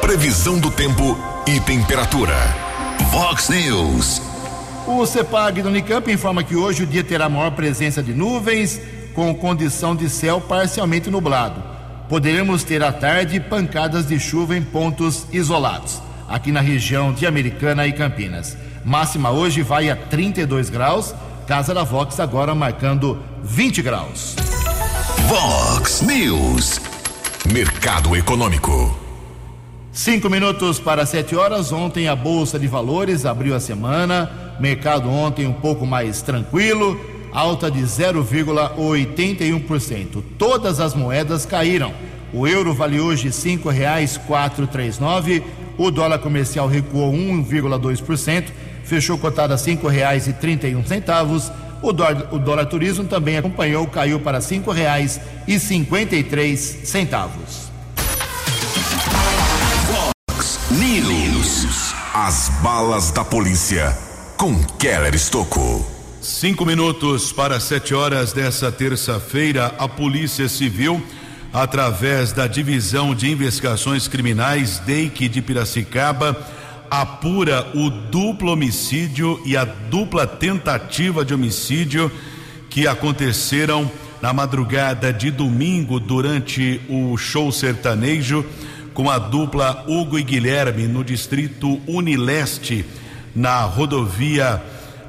Previsão 0.00 0.58
do 0.58 0.70
tempo 0.70 1.14
e 1.46 1.60
temperatura. 1.60 2.34
Vox 3.12 3.50
News. 3.50 4.22
O 4.86 5.04
CEPAG 5.04 5.60
do 5.60 5.68
Unicamp 5.68 6.10
informa 6.10 6.42
que 6.42 6.56
hoje 6.56 6.84
o 6.84 6.86
dia 6.86 7.04
terá 7.04 7.28
maior 7.28 7.50
presença 7.50 8.02
de 8.02 8.14
nuvens, 8.14 8.80
com 9.14 9.34
condição 9.34 9.94
de 9.94 10.08
céu 10.08 10.40
parcialmente 10.40 11.10
nublado. 11.10 11.62
Poderemos 12.08 12.64
ter 12.64 12.82
à 12.82 12.90
tarde 12.90 13.38
pancadas 13.40 14.06
de 14.06 14.18
chuva 14.18 14.56
em 14.56 14.62
pontos 14.62 15.26
isolados, 15.30 16.00
aqui 16.26 16.50
na 16.50 16.60
região 16.62 17.12
de 17.12 17.26
Americana 17.26 17.86
e 17.86 17.92
Campinas. 17.92 18.56
Máxima 18.82 19.30
hoje 19.30 19.60
vai 19.60 19.90
a 19.90 19.96
32 19.96 20.70
graus, 20.70 21.14
Casa 21.46 21.74
da 21.74 21.82
Vox 21.82 22.20
agora 22.20 22.54
marcando 22.54 23.20
20 23.42 23.82
graus. 23.82 24.36
Vox 25.28 26.02
News. 26.02 26.78
Mercado 27.52 28.14
Econômico. 28.14 28.94
Cinco 29.92 30.28
minutos 30.28 30.78
para 30.78 31.06
sete 31.06 31.34
horas. 31.34 31.72
Ontem 31.72 32.06
a 32.06 32.14
Bolsa 32.14 32.58
de 32.58 32.66
Valores 32.66 33.24
abriu 33.24 33.54
a 33.54 33.60
semana. 33.60 34.30
Mercado 34.60 35.08
ontem 35.08 35.46
um 35.46 35.54
pouco 35.54 35.86
mais 35.86 36.20
tranquilo. 36.20 37.00
Alta 37.32 37.70
de 37.70 37.80
0,81%. 37.80 40.22
Todas 40.36 40.78
as 40.78 40.94
moedas 40.94 41.46
caíram. 41.46 41.94
O 42.32 42.46
euro 42.46 42.72
vale 42.74 43.00
hoje 43.00 43.32
cinco 43.32 43.70
reais 43.70 44.18
quatro 44.18 44.66
três 44.66 44.98
nove. 44.98 45.42
O 45.78 45.90
dólar 45.90 46.18
comercial 46.18 46.68
recuou 46.68 47.10
1,2%. 47.12 48.44
Fechou 48.84 49.18
cotado 49.18 49.54
a 49.54 49.58
cinco 49.58 49.88
reais 49.88 50.26
e 50.26 50.32
trinta 50.32 50.66
e 50.66 50.74
um 50.74 50.84
centavos. 50.84 51.50
O 51.82 51.92
dólar, 51.92 52.28
o 52.32 52.38
dólar 52.38 52.66
turismo 52.66 53.04
também 53.04 53.38
acompanhou, 53.38 53.86
caiu 53.86 54.20
para 54.20 54.40
cinco 54.40 54.70
reais 54.70 55.20
e 55.48 55.58
cinquenta 55.58 56.14
e 56.14 56.22
três 56.22 56.60
centavos. 56.84 57.70
News. 60.70 61.94
As 62.12 62.48
balas 62.62 63.10
da 63.10 63.24
polícia 63.24 63.96
com 64.36 64.62
Keller 64.78 65.14
Estocou. 65.14 65.88
Cinco 66.20 66.66
minutos 66.66 67.32
para 67.32 67.58
sete 67.60 67.94
horas 67.94 68.32
dessa 68.32 68.70
terça-feira, 68.70 69.74
a 69.78 69.88
Polícia 69.88 70.48
Civil, 70.48 71.02
através 71.52 72.32
da 72.32 72.46
Divisão 72.46 73.14
de 73.14 73.30
Investigações 73.30 74.06
Criminais 74.06 74.78
DEIC 74.80 75.28
de 75.28 75.40
Piracicaba, 75.40 76.36
apura 76.90 77.70
o 77.72 77.88
duplo 77.88 78.50
homicídio 78.50 79.40
e 79.46 79.56
a 79.56 79.64
dupla 79.64 80.26
tentativa 80.26 81.24
de 81.24 81.32
homicídio 81.32 82.10
que 82.68 82.88
aconteceram 82.88 83.88
na 84.20 84.32
madrugada 84.32 85.12
de 85.12 85.30
domingo 85.30 86.00
durante 86.00 86.80
o 86.88 87.16
show 87.16 87.52
sertanejo 87.52 88.44
com 88.92 89.08
a 89.08 89.18
dupla 89.18 89.84
Hugo 89.86 90.18
e 90.18 90.22
Guilherme 90.22 90.88
no 90.88 91.04
distrito 91.04 91.80
Unileste, 91.86 92.84
na 93.34 93.62
rodovia 93.62 94.60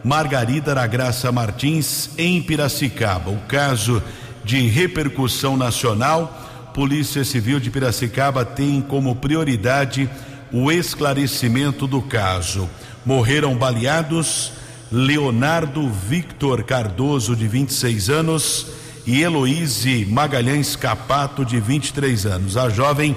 Margarida 0.04 0.76
da 0.76 0.86
Graça 0.86 1.32
Martins, 1.32 2.12
em 2.18 2.42
Piracicaba. 2.42 3.32
O 3.32 3.40
caso 3.48 4.02
de 4.44 4.68
repercussão 4.68 5.58
nacional, 5.58 6.70
Polícia 6.74 7.26
Civil 7.26 7.60
de 7.60 7.70
Piracicaba 7.70 8.46
tem 8.46 8.82
como 8.82 9.16
prioridade 9.16 10.10
o 10.52 10.72
esclarecimento 10.72 11.88
do 11.88 12.02
caso. 12.02 12.70
Morreram 13.06 13.56
baleados 13.56 14.52
Leonardo 14.92 15.90
Victor 15.90 16.64
Cardoso, 16.64 17.36
de 17.36 17.48
26 17.48 18.10
anos, 18.10 18.68
e 19.06 19.22
Heloíse 19.22 20.06
Magalhães 20.06 20.76
Capato, 20.76 21.46
de 21.46 21.60
23 21.60 22.26
anos. 22.26 22.58
A 22.58 22.70
jovem 22.70 23.16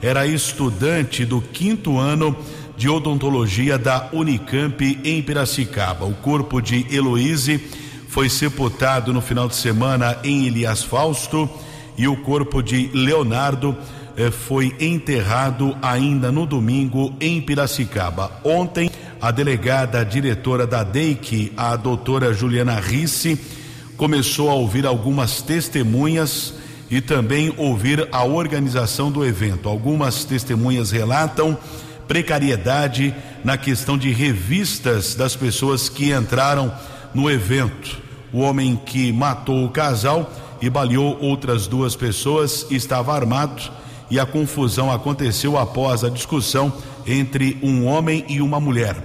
era 0.00 0.26
estudante 0.26 1.24
do 1.24 1.40
quinto 1.40 1.98
ano 1.98 2.36
de 2.76 2.88
odontologia 2.88 3.78
da 3.78 4.08
Unicamp 4.12 5.00
em 5.02 5.22
Piracicaba. 5.22 6.04
O 6.04 6.14
corpo 6.14 6.60
de 6.60 6.86
Heloíse 6.94 7.58
foi 8.08 8.28
sepultado 8.28 9.12
no 9.12 9.20
final 9.20 9.48
de 9.48 9.56
semana 9.56 10.18
em 10.22 10.46
Elias 10.46 10.82
Fausto 10.82 11.48
e 11.98 12.06
o 12.06 12.16
corpo 12.16 12.62
de 12.62 12.88
Leonardo 12.92 13.76
foi 14.30 14.74
enterrado 14.80 15.76
ainda 15.82 16.32
no 16.32 16.46
domingo 16.46 17.14
em 17.20 17.40
Piracicaba. 17.40 18.32
Ontem, 18.42 18.90
a 19.20 19.30
delegada 19.30 20.04
diretora 20.04 20.66
da 20.66 20.82
DEIC, 20.82 21.52
a 21.56 21.76
doutora 21.76 22.32
Juliana 22.32 22.80
Risse, 22.80 23.38
começou 23.96 24.50
a 24.50 24.54
ouvir 24.54 24.86
algumas 24.86 25.42
testemunhas 25.42 26.54
e 26.90 27.00
também 27.00 27.52
ouvir 27.56 28.08
a 28.10 28.24
organização 28.24 29.10
do 29.10 29.24
evento. 29.24 29.68
Algumas 29.68 30.24
testemunhas 30.24 30.90
relatam 30.90 31.56
precariedade 32.08 33.14
na 33.44 33.56
questão 33.58 33.98
de 33.98 34.10
revistas 34.10 35.14
das 35.14 35.34
pessoas 35.34 35.88
que 35.88 36.12
entraram 36.12 36.72
no 37.12 37.30
evento. 37.30 37.98
O 38.32 38.40
homem 38.40 38.76
que 38.76 39.12
matou 39.12 39.64
o 39.64 39.70
casal 39.70 40.32
e 40.60 40.70
baleou 40.70 41.18
outras 41.20 41.66
duas 41.66 41.94
pessoas 41.96 42.66
estava 42.70 43.14
armado 43.14 43.70
e 44.10 44.18
a 44.20 44.26
confusão 44.26 44.90
aconteceu 44.90 45.58
após 45.58 46.04
a 46.04 46.08
discussão 46.08 46.72
entre 47.06 47.58
um 47.62 47.86
homem 47.86 48.24
e 48.28 48.40
uma 48.40 48.60
mulher. 48.60 48.96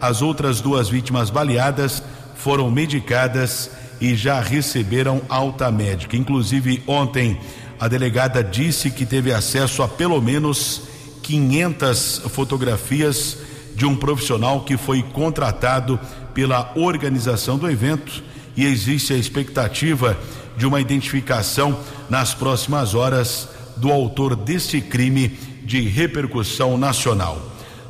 As 0.00 0.22
outras 0.22 0.60
duas 0.60 0.88
vítimas 0.88 1.30
baleadas 1.30 2.02
foram 2.34 2.70
medicadas 2.70 3.70
e 4.00 4.14
já 4.14 4.40
receberam 4.40 5.20
alta 5.28 5.70
médica. 5.70 6.16
Inclusive, 6.16 6.82
ontem, 6.86 7.38
a 7.78 7.86
delegada 7.86 8.42
disse 8.42 8.90
que 8.90 9.04
teve 9.04 9.32
acesso 9.32 9.82
a 9.82 9.88
pelo 9.88 10.20
menos 10.20 10.82
500 11.22 12.22
fotografias 12.30 13.38
de 13.74 13.86
um 13.86 13.94
profissional 13.94 14.62
que 14.62 14.76
foi 14.76 15.02
contratado 15.02 16.00
pela 16.34 16.72
organização 16.74 17.58
do 17.58 17.70
evento 17.70 18.22
e 18.56 18.64
existe 18.64 19.12
a 19.12 19.16
expectativa 19.16 20.18
de 20.56 20.66
uma 20.66 20.80
identificação 20.80 21.78
nas 22.08 22.34
próximas 22.34 22.94
horas 22.94 23.48
do 23.80 23.90
autor 23.90 24.36
deste 24.36 24.80
crime 24.80 25.28
de 25.64 25.80
repercussão 25.80 26.76
nacional. 26.76 27.40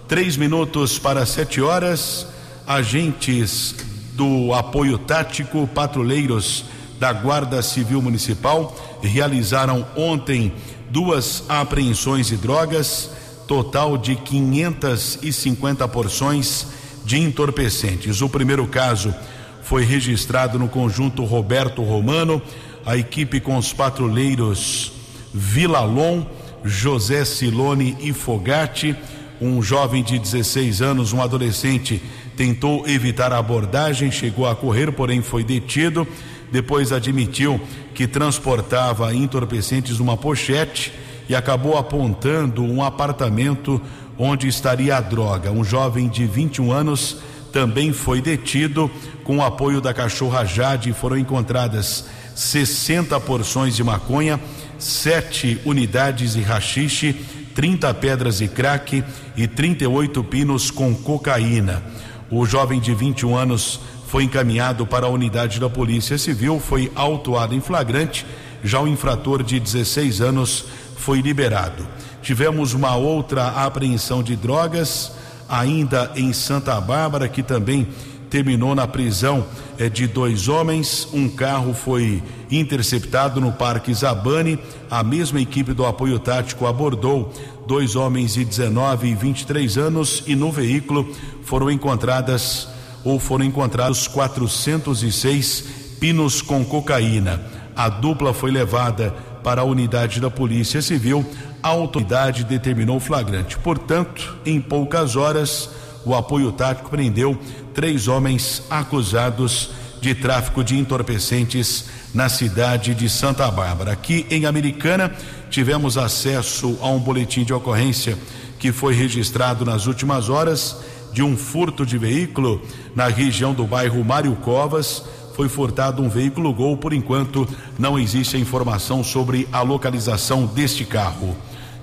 Três 0.07 0.37
minutos 0.37 0.99
para 0.99 1.27
sete 1.27 1.61
horas, 1.61 2.27
agentes 2.67 3.75
do 4.15 4.55
apoio 4.55 4.99
tático, 4.99 5.67
patrulheiros 5.67 6.65
da 6.99 7.13
Guarda 7.13 7.63
Civil 7.63 8.01
Municipal 8.01 8.77
realizaram 9.03 9.87
ontem 9.97 10.53
duas 10.91 11.45
apreensões 11.49 12.29
de 12.29 12.37
drogas, 12.37 13.11
total 13.49 13.97
de 13.97 14.15
550 14.15 15.89
porções 15.89 16.67
de 17.05 17.19
entorpecentes. 17.19 18.21
O 18.21 18.29
primeiro 18.29 18.67
caso 18.67 19.15
foi 19.63 19.85
registrado 19.85 20.59
no 20.59 20.69
conjunto 20.69 21.25
Roberto 21.25 21.83
Romano, 21.83 22.41
a 22.85 22.97
equipe 22.97 23.41
com 23.41 23.57
os 23.57 23.73
patrulheiros 23.73 25.00
Vilalon, 25.33 26.25
José 26.65 27.25
Silone 27.25 27.97
e 28.01 28.13
Fogatti, 28.13 28.97
um 29.41 29.63
jovem 29.63 30.03
de 30.03 30.19
16 30.19 30.83
anos, 30.83 31.13
um 31.13 31.23
adolescente 31.23 32.03
tentou 32.37 32.87
evitar 32.89 33.33
a 33.33 33.39
abordagem, 33.39 34.11
chegou 34.11 34.47
a 34.47 34.55
correr, 34.55 34.93
porém 34.93 35.23
foi 35.23 35.43
detido. 35.43 36.07
Depois 36.53 36.93
admitiu 36.93 37.61
que 37.95 38.07
transportava 38.07 39.15
entorpecentes 39.15 39.99
numa 39.99 40.17
pochete 40.17 40.93
e 41.29 41.35
acabou 41.35 41.79
apontando 41.79 42.65
um 42.65 42.83
apartamento 42.83 43.81
onde 44.19 44.49
estaria 44.49 44.97
a 44.97 45.01
droga. 45.01 45.53
Um 45.53 45.63
jovem 45.65 46.09
de 46.09 46.27
21 46.27 46.73
anos 46.73 47.19
também 47.53 47.93
foi 47.93 48.21
detido. 48.21 48.91
Com 49.23 49.39
o 49.39 49.45
apoio 49.45 49.81
da 49.81 49.95
cachorra 49.95 50.45
Jade, 50.45 50.93
foram 50.93 51.17
encontradas 51.17 52.07
60 52.35 53.19
porções 53.21 53.77
de 53.77 53.85
maconha, 53.85 54.41
sete 54.81 55.61
unidades 55.65 56.33
de 56.33 56.43
rachixe, 56.43 57.15
30 57.55 57.93
pedras 57.95 58.39
de 58.39 58.49
crack 58.49 59.05
e 59.37 59.47
38 59.47 60.25
pinos 60.25 60.71
com 60.71 60.95
cocaína. 60.95 61.83
O 62.31 62.47
jovem 62.47 62.81
de 62.81 62.95
21 62.95 63.37
anos 63.37 63.81
foi 64.07 64.25
encaminhado 64.25 64.87
para 64.87 65.07
a 65.07 65.11
unidade 65.11 65.61
da 65.61 65.69
Polícia 65.69 66.19
Civil, 66.19 66.59
foi 66.59 66.91
autuado 66.95 67.55
em 67.55 67.61
flagrante. 67.61 68.27
Já 68.65 68.81
o 68.81 68.89
infrator 68.89 69.43
de 69.43 69.61
16 69.61 70.21
anos 70.21 70.65
foi 70.97 71.21
liberado. 71.21 71.87
Tivemos 72.23 72.75
uma 72.75 72.97
outra 72.97 73.49
apreensão 73.49 74.23
de 74.23 74.37
drogas 74.37 75.13
ainda 75.49 76.13
em 76.15 76.33
Santa 76.33 76.81
Bárbara, 76.81 77.29
que 77.29 77.43
também 77.43 77.89
terminou 78.31 78.75
na 78.75 78.87
prisão 78.87 79.45
é, 79.77 79.89
de 79.89 80.07
dois 80.07 80.49
homens. 80.49 81.09
Um 81.13 81.29
carro 81.29 81.75
foi 81.75 82.23
interceptado 82.51 83.41
no 83.41 83.53
Parque 83.53 83.93
Zabane. 83.93 84.59
A 84.89 85.03
mesma 85.03 85.41
equipe 85.41 85.75
do 85.75 85.85
apoio 85.85 86.19
tático 86.19 86.67
abordou 86.67 87.33
dois 87.67 87.97
homens 87.97 88.35
de 88.35 88.45
19 88.45 89.09
e 89.09 89.15
23 89.15 89.77
anos 89.77 90.23
e 90.27 90.37
no 90.37 90.51
veículo 90.51 91.13
foram 91.43 91.71
encontradas 91.71 92.69
ou 93.05 93.19
foram 93.19 93.45
encontrados 93.45 94.07
406 94.07 95.65
pinos 95.99 96.41
com 96.41 96.65
cocaína. 96.65 97.41
A 97.77 97.89
dupla 97.89 98.33
foi 98.33 98.51
levada 98.51 99.15
para 99.43 99.63
a 99.63 99.65
unidade 99.65 100.21
da 100.21 100.31
Polícia 100.31 100.83
Civil. 100.83 101.25
A 101.63 101.69
autoridade 101.69 102.45
determinou 102.45 102.97
o 102.97 103.01
flagrante. 103.01 103.59
Portanto, 103.59 104.37
em 104.45 104.61
poucas 104.61 105.17
horas, 105.17 105.71
o 106.05 106.15
apoio 106.15 106.53
tático 106.53 106.91
prendeu 106.91 107.39
três 107.75 108.09
homens 108.09 108.63
acusados 108.71 109.71
de 110.01 110.15
tráfico 110.15 110.65
de 110.65 110.79
entorpecentes 110.79 111.85
na 112.15 112.29
cidade 112.29 112.95
de 112.95 113.09
Santa 113.09 113.51
Bárbara. 113.51 113.93
Aqui 113.93 114.27
em 114.31 114.47
Americana, 114.47 115.15
tivemos 115.51 115.99
acesso 115.99 116.79
a 116.81 116.89
um 116.89 116.99
boletim 116.99 117.45
de 117.45 117.53
ocorrência 117.53 118.17
que 118.59 118.73
foi 118.73 118.95
registrado 118.95 119.65
nas 119.65 119.87
últimas 119.87 120.29
horas 120.29 120.77
de 121.13 121.23
um 121.23 121.37
furto 121.37 121.85
de 121.85 121.99
veículo 121.99 122.63
na 122.95 123.09
região 123.09 123.53
do 123.53 123.67
bairro 123.67 124.05
Mário 124.05 124.35
Covas. 124.37 125.03
Foi 125.35 125.49
furtado 125.49 126.03
um 126.03 126.09
veículo 126.09 126.53
Gol, 126.53 126.77
por 126.77 126.93
enquanto 126.93 127.49
não 127.79 127.99
existe 127.99 128.37
informação 128.37 129.03
sobre 129.03 129.49
a 129.53 129.63
localização 129.63 130.47
deste 130.47 130.85
carro. 130.85 131.37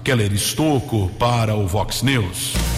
Keller 0.03 0.31
Estocco 0.31 1.11
para 1.19 1.55
o 1.55 1.67
Vox 1.67 2.01
News. 2.01 2.76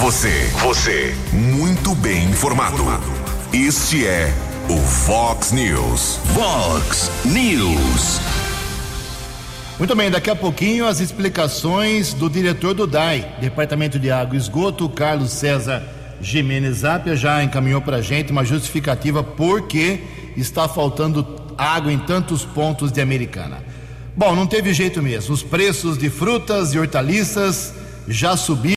Você, 0.00 0.50
você, 0.62 1.16
muito 1.32 1.94
bem 1.94 2.24
informado. 2.24 2.84
Este 3.50 4.06
é 4.06 4.30
o 4.68 4.76
Fox 4.76 5.52
News. 5.52 6.20
Fox 6.34 7.10
News. 7.24 8.20
Muito 9.78 9.96
bem, 9.96 10.10
daqui 10.10 10.28
a 10.28 10.36
pouquinho 10.36 10.86
as 10.86 11.00
explicações 11.00 12.12
do 12.12 12.28
diretor 12.28 12.74
do 12.74 12.86
DAI, 12.86 13.36
Departamento 13.40 13.98
de 13.98 14.10
Água 14.10 14.34
e 14.34 14.38
Esgoto, 14.38 14.86
Carlos 14.86 15.30
César 15.30 15.82
Jimenez 16.20 16.78
Zapia, 16.78 17.16
já 17.16 17.42
encaminhou 17.42 17.80
para 17.80 17.96
a 17.96 18.02
gente 18.02 18.30
uma 18.30 18.44
justificativa 18.44 19.24
por 19.24 19.62
que 19.62 20.04
está 20.36 20.68
faltando 20.68 21.26
água 21.56 21.90
em 21.90 21.98
tantos 21.98 22.44
pontos 22.44 22.92
de 22.92 23.00
Americana. 23.00 23.64
Bom, 24.14 24.36
não 24.36 24.46
teve 24.46 24.74
jeito 24.74 25.02
mesmo. 25.02 25.32
Os 25.32 25.42
preços 25.42 25.96
de 25.96 26.10
frutas 26.10 26.74
e 26.74 26.78
hortaliças 26.78 27.72
já 28.06 28.36
subiram 28.36 28.76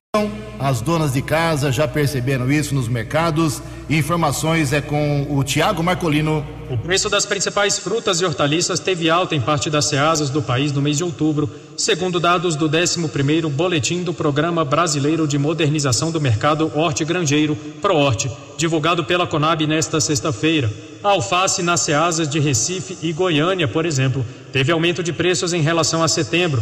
as 0.60 0.82
donas 0.82 1.13
de 1.13 1.22
casa 1.22 1.72
já 1.72 1.88
perceberam 1.88 2.52
isso 2.52 2.76
nos 2.76 2.89
mercados. 2.89 3.62
Informações 3.89 4.74
é 4.74 4.82
com 4.82 5.26
o 5.30 5.41
Tiago 5.41 5.82
Marcolino. 5.82 6.45
O 6.69 6.78
preço 6.78 7.10
das 7.10 7.26
principais 7.26 7.80
frutas 7.80 8.19
e 8.19 8.26
hortaliças 8.26 8.80
teve 8.80 9.10
alta 9.10 9.36
em 9.36 9.41
parte 9.41 9.69
das 9.69 9.86
ceasas 9.86 10.30
do 10.30 10.41
país 10.41 10.72
no 10.74 10.82
mês 10.82 10.98
de 10.98 11.04
outubro, 11.04 11.50
segundo 11.78 12.19
dados 12.19 12.56
do 12.58 12.69
11º 12.69 13.50
Boletim 13.50 14.04
do 14.04 14.13
Programa 14.13 14.65
Brasileiro 14.65 15.26
de 15.26 15.38
Modernização 15.38 16.12
do 16.12 16.19
Mercado 16.22 16.69
Hortigranjeiro, 16.76 17.56
ProHorte, 17.82 18.30
divulgado 18.58 19.04
pela 19.06 19.26
Conab 19.26 19.65
nesta 19.65 20.02
sexta-feira. 20.02 20.72
A 21.02 21.10
alface 21.10 21.63
nas 21.63 21.80
ceasas 21.80 22.28
de 22.28 22.39
Recife 22.39 22.98
e 23.02 23.13
Goiânia, 23.13 23.67
por 23.67 23.86
exemplo, 23.86 24.26
teve 24.52 24.72
aumento 24.72 25.02
de 25.02 25.13
preços 25.13 25.54
em 25.54 25.62
relação 25.62 26.04
a 26.04 26.08
setembro, 26.08 26.62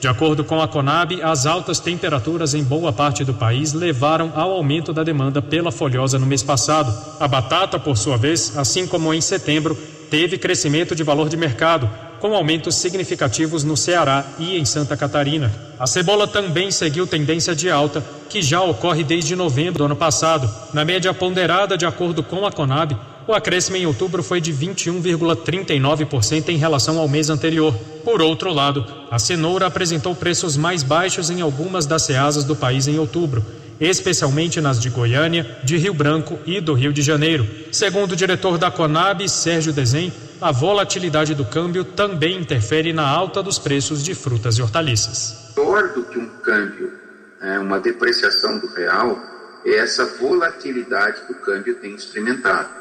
de 0.00 0.06
acordo 0.06 0.44
com 0.44 0.62
a 0.62 0.68
Conab, 0.68 1.20
as 1.22 1.44
altas 1.44 1.80
temperaturas 1.80 2.54
em 2.54 2.62
boa 2.62 2.92
parte 2.92 3.24
do 3.24 3.34
país 3.34 3.72
levaram 3.72 4.32
ao 4.36 4.52
aumento 4.52 4.92
da 4.92 5.02
demanda 5.02 5.42
pela 5.42 5.72
folhosa 5.72 6.20
no 6.20 6.26
mês 6.26 6.42
passado. 6.42 6.94
A 7.18 7.26
batata, 7.26 7.80
por 7.80 7.96
sua 7.96 8.16
vez, 8.16 8.56
assim 8.56 8.86
como 8.86 9.12
em 9.12 9.20
setembro, 9.20 9.76
teve 10.08 10.38
crescimento 10.38 10.94
de 10.94 11.02
valor 11.02 11.28
de 11.28 11.36
mercado, 11.36 11.90
com 12.20 12.34
aumentos 12.34 12.76
significativos 12.76 13.64
no 13.64 13.76
Ceará 13.76 14.24
e 14.38 14.56
em 14.56 14.64
Santa 14.64 14.96
Catarina. 14.96 15.52
A 15.78 15.86
cebola 15.86 16.28
também 16.28 16.70
seguiu 16.70 17.06
tendência 17.06 17.54
de 17.54 17.68
alta, 17.68 18.04
que 18.28 18.40
já 18.40 18.60
ocorre 18.60 19.02
desde 19.02 19.34
novembro 19.34 19.78
do 19.78 19.84
ano 19.84 19.96
passado. 19.96 20.48
Na 20.72 20.84
média 20.84 21.12
ponderada, 21.12 21.76
de 21.76 21.86
acordo 21.86 22.22
com 22.22 22.46
a 22.46 22.52
Conab, 22.52 22.96
o 23.28 23.34
acréscimo 23.34 23.76
em 23.76 23.84
outubro 23.84 24.22
foi 24.22 24.40
de 24.40 24.54
21,39% 24.54 26.48
em 26.48 26.56
relação 26.56 26.98
ao 26.98 27.06
mês 27.06 27.28
anterior. 27.28 27.74
Por 28.02 28.22
outro 28.22 28.50
lado, 28.54 28.86
a 29.10 29.18
cenoura 29.18 29.66
apresentou 29.66 30.14
preços 30.14 30.56
mais 30.56 30.82
baixos 30.82 31.28
em 31.28 31.42
algumas 31.42 31.84
das 31.84 32.04
ceasas 32.04 32.44
do 32.44 32.56
país 32.56 32.88
em 32.88 32.98
outubro, 32.98 33.44
especialmente 33.78 34.62
nas 34.62 34.80
de 34.80 34.88
Goiânia, 34.88 35.58
de 35.62 35.76
Rio 35.76 35.92
Branco 35.92 36.38
e 36.46 36.58
do 36.58 36.72
Rio 36.72 36.90
de 36.90 37.02
Janeiro. 37.02 37.46
Segundo 37.70 38.12
o 38.12 38.16
diretor 38.16 38.56
da 38.56 38.70
Conab, 38.70 39.28
Sérgio 39.28 39.74
Dezem, 39.74 40.10
a 40.40 40.50
volatilidade 40.50 41.34
do 41.34 41.44
câmbio 41.44 41.84
também 41.84 42.40
interfere 42.40 42.94
na 42.94 43.06
alta 43.06 43.42
dos 43.42 43.58
preços 43.58 44.02
de 44.02 44.14
frutas 44.14 44.56
e 44.56 44.62
hortaliças. 44.62 45.52
Pior 45.54 45.92
do 45.92 46.02
que 46.04 46.18
um 46.18 46.28
câmbio, 46.42 46.94
é, 47.42 47.58
uma 47.58 47.78
depreciação 47.78 48.58
do 48.58 48.68
real, 48.68 49.18
é 49.66 49.76
essa 49.76 50.06
volatilidade 50.16 51.26
que 51.26 51.32
o 51.34 51.40
câmbio 51.40 51.74
tem 51.74 51.94
experimentado 51.94 52.77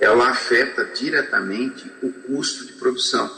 ela 0.00 0.30
afeta 0.30 0.84
diretamente 0.84 1.90
o 2.02 2.12
custo 2.12 2.66
de 2.66 2.74
produção, 2.74 3.30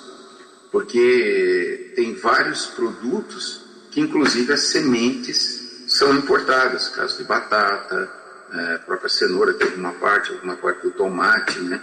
porque 0.70 1.92
tem 1.96 2.14
vários 2.14 2.66
produtos 2.66 3.62
que, 3.90 4.01
inclusive, 4.01 4.53
as 4.53 4.68
sementes 4.68 5.85
são 5.88 6.14
importadas, 6.14 6.88
caso 6.88 7.18
de 7.18 7.25
batata, 7.25 8.11
é, 8.53 8.79
própria 8.79 9.09
cenoura 9.09 9.55
tem 9.55 9.68
alguma 9.68 9.92
parte, 9.92 10.33
alguma 10.33 10.57
parte 10.57 10.83
do 10.83 10.90
tomate, 10.90 11.59
né? 11.61 11.81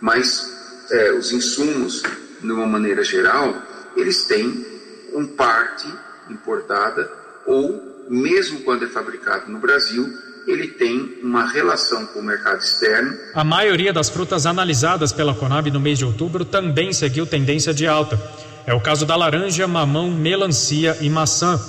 Mas 0.00 0.86
é, 0.90 1.12
os 1.12 1.32
insumos, 1.32 2.02
de 2.40 2.52
uma 2.52 2.66
maneira 2.66 3.02
geral, 3.02 3.62
eles 3.96 4.24
têm 4.24 4.66
um 5.12 5.26
parte 5.26 5.92
importada 6.28 7.10
ou, 7.46 8.06
mesmo 8.08 8.60
quando 8.60 8.84
é 8.84 8.88
fabricado 8.88 9.50
no 9.50 9.58
Brasil, 9.58 10.06
ele 10.46 10.68
tem 10.68 11.18
uma 11.22 11.46
relação 11.46 12.06
com 12.06 12.20
o 12.20 12.22
mercado 12.22 12.60
externo. 12.60 13.16
A 13.34 13.44
maioria 13.44 13.92
das 13.92 14.08
frutas 14.08 14.46
analisadas 14.46 15.12
pela 15.12 15.34
Conab 15.34 15.70
no 15.70 15.80
mês 15.80 15.98
de 15.98 16.04
outubro 16.04 16.44
também 16.44 16.92
seguiu 16.92 17.26
tendência 17.26 17.72
de 17.72 17.86
alta. 17.86 18.20
É 18.66 18.74
o 18.74 18.80
caso 18.80 19.04
da 19.04 19.16
laranja, 19.16 19.66
mamão, 19.66 20.10
melancia 20.10 20.96
e 21.00 21.10
maçã. 21.10 21.60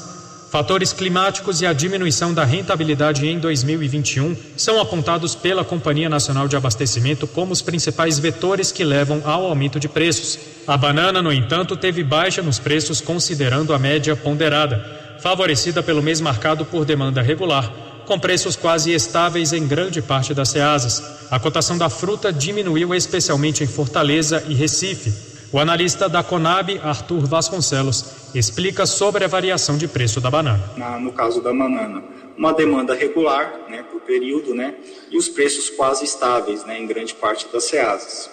Fatores 0.51 0.93
climáticos 0.93 1.61
e 1.61 1.65
a 1.65 1.73
diminuição 1.73 2.31
da 2.31 2.43
rentabilidade 2.43 3.25
em 3.25 3.39
2021 3.39 4.35
são 4.55 4.79
apontados 4.79 5.33
pela 5.33 5.65
Companhia 5.65 6.07
Nacional 6.07 6.47
de 6.47 6.55
Abastecimento 6.55 7.25
como 7.25 7.51
os 7.51 7.61
principais 7.63 8.19
vetores 8.19 8.71
que 8.71 8.83
levam 8.83 9.23
ao 9.25 9.47
aumento 9.47 9.79
de 9.79 9.89
preços. 9.89 10.37
A 10.67 10.77
banana, 10.77 11.23
no 11.23 11.33
entanto, 11.33 11.75
teve 11.75 12.03
baixa 12.03 12.43
nos 12.43 12.59
preços 12.59 13.01
considerando 13.01 13.73
a 13.73 13.79
média 13.79 14.15
ponderada, 14.15 14.77
favorecida 15.19 15.81
pelo 15.81 16.03
mês 16.03 16.21
marcado 16.21 16.63
por 16.65 16.85
demanda 16.85 17.19
regular 17.19 17.92
com 18.05 18.19
preços 18.19 18.55
quase 18.55 18.91
estáveis 18.91 19.53
em 19.53 19.67
grande 19.67 20.01
parte 20.01 20.33
das 20.33 20.49
ceasas. 20.49 21.01
A 21.31 21.39
cotação 21.39 21.77
da 21.77 21.89
fruta 21.89 22.31
diminuiu 22.31 22.93
especialmente 22.93 23.63
em 23.63 23.67
Fortaleza 23.67 24.43
e 24.47 24.53
Recife. 24.53 25.11
O 25.51 25.59
analista 25.59 26.09
da 26.09 26.23
Conab, 26.23 26.79
Arthur 26.83 27.27
Vasconcelos, 27.27 28.05
explica 28.33 28.85
sobre 28.85 29.23
a 29.23 29.27
variação 29.27 29.77
de 29.77 29.87
preço 29.87 30.19
da 30.19 30.29
banana. 30.29 30.63
Na, 30.75 30.99
no 30.99 31.11
caso 31.11 31.41
da 31.41 31.51
banana, 31.51 32.03
uma 32.35 32.53
demanda 32.53 32.95
regular, 32.95 33.53
né, 33.69 33.83
por 33.91 34.01
período, 34.01 34.55
né, 34.55 34.73
e 35.11 35.17
os 35.17 35.29
preços 35.29 35.69
quase 35.69 36.03
estáveis, 36.03 36.65
né, 36.65 36.79
em 36.79 36.87
grande 36.87 37.13
parte 37.13 37.47
das 37.53 37.65
ceasas. 37.65 38.29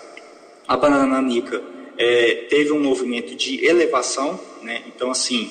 A 0.66 0.76
banana 0.76 1.06
nanica 1.06 1.60
é, 1.98 2.46
teve 2.48 2.72
um 2.72 2.82
movimento 2.82 3.34
de 3.36 3.66
elevação, 3.66 4.40
né, 4.62 4.82
então 4.86 5.10
assim, 5.10 5.50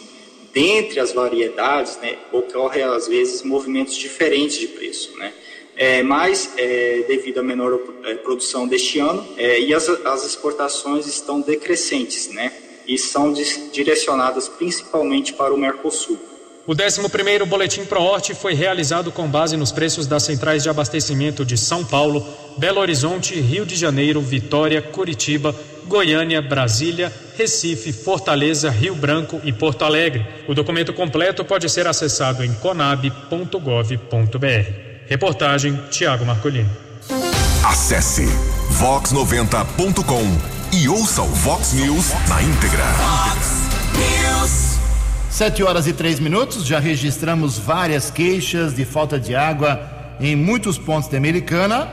dentre 0.53 0.99
as 0.99 1.13
variedades, 1.13 1.97
né, 2.01 2.17
ocorre 2.31 2.81
às 2.81 3.07
vezes 3.07 3.43
movimentos 3.43 3.95
diferentes 3.95 4.57
de 4.57 4.67
preço, 4.67 5.17
né? 5.17 5.33
É, 5.75 6.03
mas 6.03 6.51
é, 6.57 7.05
devido 7.07 7.39
à 7.39 7.43
menor 7.43 7.79
é, 8.03 8.15
produção 8.15 8.67
deste 8.67 8.99
ano 8.99 9.25
é, 9.37 9.61
e 9.61 9.73
as, 9.73 9.87
as 9.87 10.25
exportações 10.25 11.07
estão 11.07 11.39
decrescentes, 11.39 12.27
né? 12.27 12.51
E 12.85 12.97
são 12.97 13.31
direcionadas 13.71 14.49
principalmente 14.49 15.31
para 15.31 15.53
o 15.53 15.57
Mercosul. 15.57 16.19
O 16.67 16.75
11º 16.75 17.45
Boletim 17.45 17.85
ProHorte 17.85 18.35
foi 18.35 18.53
realizado 18.53 19.11
com 19.11 19.27
base 19.27 19.55
nos 19.55 19.71
preços 19.71 20.05
das 20.05 20.23
centrais 20.23 20.61
de 20.61 20.69
abastecimento 20.69 21.45
de 21.45 21.57
São 21.57 21.83
Paulo, 21.83 22.27
Belo 22.57 22.79
Horizonte, 22.79 23.39
Rio 23.39 23.65
de 23.65 23.75
Janeiro, 23.75 24.21
Vitória, 24.21 24.81
Curitiba, 24.81 25.55
Goiânia, 25.89 26.41
Brasília, 26.41 27.11
Recife, 27.35 27.91
Fortaleza, 27.91 28.69
Rio 28.69 28.95
Branco 28.95 29.41
e 29.43 29.51
Porto 29.51 29.83
Alegre. 29.83 30.25
O 30.47 30.53
documento 30.53 30.93
completo 30.93 31.43
pode 31.43 31.67
ser 31.67 31.87
acessado 31.87 32.45
em 32.45 32.53
conab.gov.br. 32.53 33.97
Reportagem 35.07 35.75
Tiago 35.89 36.23
Marcolini. 36.25 36.69
Acesse 37.65 38.25
vox90.com 38.79 40.77
e 40.77 40.87
ouça 40.87 41.23
o 41.23 41.27
Vox 41.27 41.73
News 41.73 42.13
na 42.29 42.41
íntegra. 42.43 42.85
Fox 42.85 43.69
News. 43.97 44.79
Sete 45.31 45.63
horas 45.63 45.87
e 45.87 45.93
três 45.93 46.19
minutos, 46.19 46.65
já 46.65 46.79
registramos 46.79 47.57
várias 47.57 48.11
queixas 48.11 48.75
de 48.75 48.85
falta 48.85 49.19
de 49.19 49.35
água 49.35 49.81
em 50.19 50.35
muitos 50.35 50.77
pontos 50.77 51.09
da 51.09 51.17
Americana, 51.17 51.87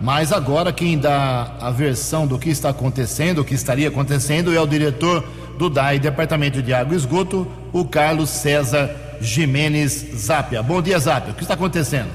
mas 0.00 0.32
agora 0.32 0.72
quem 0.72 0.98
dá 0.98 1.56
a 1.60 1.70
versão 1.70 2.26
do 2.26 2.38
que 2.38 2.50
está 2.50 2.70
acontecendo, 2.70 3.40
o 3.40 3.44
que 3.44 3.54
estaria 3.54 3.88
acontecendo, 3.88 4.54
é 4.54 4.60
o 4.60 4.66
diretor 4.66 5.24
do 5.58 5.68
DAI, 5.68 5.98
Departamento 5.98 6.62
de 6.62 6.72
Água 6.72 6.94
e 6.94 6.96
Esgoto, 6.96 7.46
o 7.72 7.84
Carlos 7.84 8.30
César 8.30 8.90
Jimenez 9.20 9.92
Zapia. 10.14 10.62
Bom 10.62 10.80
dia, 10.80 10.98
Zapia. 10.98 11.32
O 11.32 11.34
que 11.34 11.42
está 11.42 11.54
acontecendo? 11.54 12.10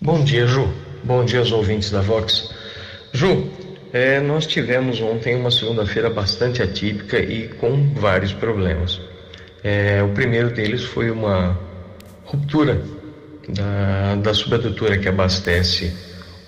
Bom 0.00 0.22
dia, 0.22 0.46
Ju. 0.46 0.68
Bom 1.02 1.24
dia 1.24 1.38
aos 1.38 1.50
ouvintes 1.50 1.90
da 1.90 2.02
Vox. 2.02 2.54
Ju, 3.12 3.50
é, 3.92 4.20
nós 4.20 4.46
tivemos 4.46 5.00
ontem 5.00 5.34
uma 5.34 5.50
segunda-feira 5.50 6.10
bastante 6.10 6.62
atípica 6.62 7.18
e 7.18 7.48
com 7.48 7.94
vários 7.94 8.32
problemas. 8.32 9.00
É, 9.64 10.02
o 10.02 10.08
primeiro 10.10 10.50
deles 10.50 10.84
foi 10.84 11.10
uma 11.10 11.58
ruptura 12.24 12.82
da, 13.48 14.16
da 14.16 14.98
que 14.98 15.08
abastece 15.08 15.92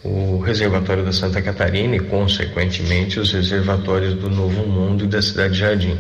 o 0.04 0.38
reservatório 0.38 1.04
da 1.04 1.12
Santa 1.12 1.40
Catarina 1.40 1.96
e, 1.96 2.00
consequentemente, 2.00 3.20
os 3.20 3.32
reservatórios 3.32 4.14
do 4.14 4.28
Novo 4.28 4.66
Mundo 4.66 5.04
e 5.04 5.06
da 5.06 5.22
Cidade 5.22 5.58
Jardim. 5.58 5.98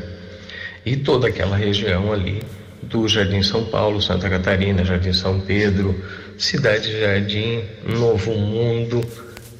E 0.84 0.96
toda 0.96 1.28
aquela 1.28 1.56
região 1.56 2.12
ali 2.12 2.42
do 2.82 3.06
Jardim 3.06 3.42
São 3.42 3.64
Paulo, 3.66 4.02
Santa 4.02 4.28
Catarina, 4.28 4.84
Jardim 4.84 5.12
São 5.12 5.40
Pedro, 5.40 5.94
Cidade 6.36 7.00
Jardim, 7.00 7.62
Novo 7.86 8.34
Mundo, 8.34 9.00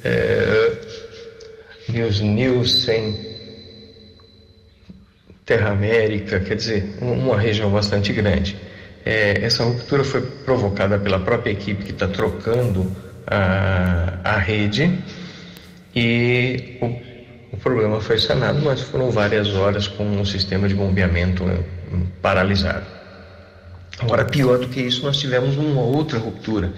é, 0.03 0.73
Nielsen, 1.89 3.33
Terra 5.45 5.71
América, 5.71 6.39
quer 6.41 6.55
dizer, 6.55 6.97
uma 7.01 7.39
região 7.39 7.69
bastante 7.69 8.11
grande. 8.11 8.57
É, 9.05 9.43
essa 9.43 9.63
ruptura 9.63 10.03
foi 10.03 10.21
provocada 10.21 10.97
pela 10.97 11.19
própria 11.19 11.51
equipe 11.51 11.83
que 11.83 11.91
está 11.91 12.07
trocando 12.07 12.89
a, 13.27 14.19
a 14.23 14.37
rede 14.37 14.99
e 15.95 16.77
o, 16.81 17.55
o, 17.55 17.57
problema 17.57 17.99
foi 17.99 18.17
sanado, 18.17 18.61
mas 18.63 18.81
foram 18.81 19.11
várias 19.11 19.53
horas 19.53 19.87
com 19.87 20.21
o 20.21 20.25
sistema 20.25 20.67
de 20.67 20.73
bombeamento 20.73 21.43
né, 21.43 21.59
paralisado. 22.21 22.85
Agora, 23.99 24.25
pior 24.25 24.57
do 24.57 24.67
que 24.67 24.81
isso, 24.81 25.03
nós 25.03 25.17
tivemos 25.17 25.55
uma 25.55 25.81
outra 25.81 26.17
ruptura, 26.17 26.73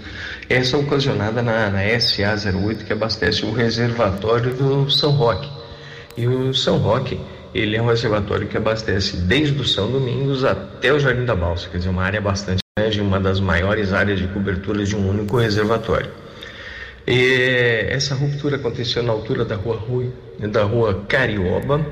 essa 0.50 0.78
ocasionada 0.78 1.42
na, 1.42 1.70
na 1.70 1.84
SA08, 1.84 2.84
que 2.84 2.92
abastece 2.92 3.46
o 3.46 3.54
reservatório 3.54 4.54
do 4.54 4.90
São 4.92 5.12
Roque. 5.12 5.50
E 6.18 6.28
o 6.28 6.54
São 6.54 6.78
Roque, 6.78 7.20
ele 7.56 7.78
é 7.78 7.82
um 7.82 7.88
reservatório 7.88 8.48
que 8.48 8.58
abastece 8.58 9.15
desde 9.15 9.58
o 9.62 9.65
São 9.65 9.89
Domingos 9.89 10.44
até 10.44 10.91
o 10.91 11.00
Jardim 11.00 11.24
da 11.24 11.34
Balsa, 11.34 11.70
quer 11.70 11.78
dizer, 11.78 11.89
uma 11.89 12.04
área 12.04 12.20
bastante 12.20 12.60
grande, 12.78 13.00
uma 13.00 13.18
das 13.18 13.39
maiores 13.39 13.94
áreas 13.94 14.20
de 14.20 14.28
cobertura 14.28 14.84
de 14.84 14.94
um 14.94 15.10
único 15.10 15.38
reservatório. 15.38 16.12
E 17.08 17.86
essa 17.88 18.13
ruptura 18.13 18.58
aconteceu 18.58 19.02
na 19.02 19.13
altura 19.13 19.46
da 19.46 19.56
rua, 19.56 19.78
Rui, 19.78 20.12
da 20.38 20.63
rua 20.63 21.06
Carioba 21.08 21.86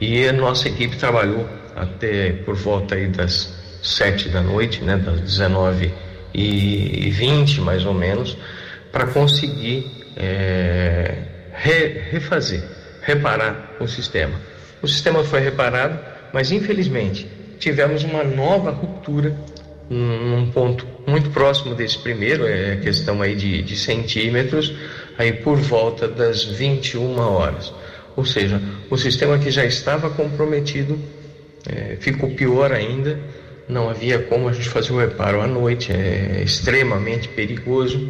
e 0.00 0.26
a 0.26 0.32
nossa 0.32 0.68
equipe 0.68 0.96
trabalhou 0.96 1.46
até 1.76 2.32
por 2.32 2.54
volta 2.54 2.94
aí 2.94 3.08
das 3.08 3.54
sete 3.82 4.30
da 4.30 4.40
noite, 4.40 4.82
né, 4.82 4.96
das 4.96 5.20
19 5.20 5.92
e 6.32 7.10
20 7.10 7.60
mais 7.60 7.84
ou 7.84 7.92
menos, 7.92 8.38
para 8.90 9.06
conseguir 9.08 9.86
é, 10.16 11.14
re, 11.52 12.00
refazer, 12.10 12.62
reparar 13.02 13.76
o 13.80 13.86
sistema. 13.86 14.48
O 14.82 14.88
sistema 14.88 15.24
foi 15.24 15.40
reparado, 15.40 15.98
mas 16.32 16.52
infelizmente 16.52 17.26
tivemos 17.58 18.04
uma 18.04 18.22
nova 18.22 18.70
ruptura 18.70 19.36
num 19.90 20.50
ponto 20.50 20.86
muito 21.06 21.30
próximo 21.30 21.74
desse 21.74 21.98
primeiro, 21.98 22.46
é 22.46 22.76
questão 22.76 23.22
aí 23.22 23.34
de, 23.34 23.62
de 23.62 23.76
centímetros, 23.76 24.74
aí 25.16 25.32
por 25.32 25.56
volta 25.56 26.06
das 26.06 26.44
21 26.44 27.18
horas. 27.18 27.72
Ou 28.14 28.24
seja, 28.24 28.60
o 28.90 28.96
sistema 28.96 29.38
que 29.38 29.50
já 29.50 29.64
estava 29.64 30.10
comprometido 30.10 30.98
é, 31.66 31.96
ficou 32.00 32.30
pior 32.30 32.72
ainda, 32.72 33.18
não 33.68 33.88
havia 33.88 34.18
como 34.18 34.48
a 34.48 34.52
gente 34.52 34.68
fazer 34.68 34.92
o 34.92 34.98
reparo 34.98 35.40
à 35.40 35.46
noite, 35.46 35.92
é 35.92 36.42
extremamente 36.44 37.28
perigoso. 37.28 38.08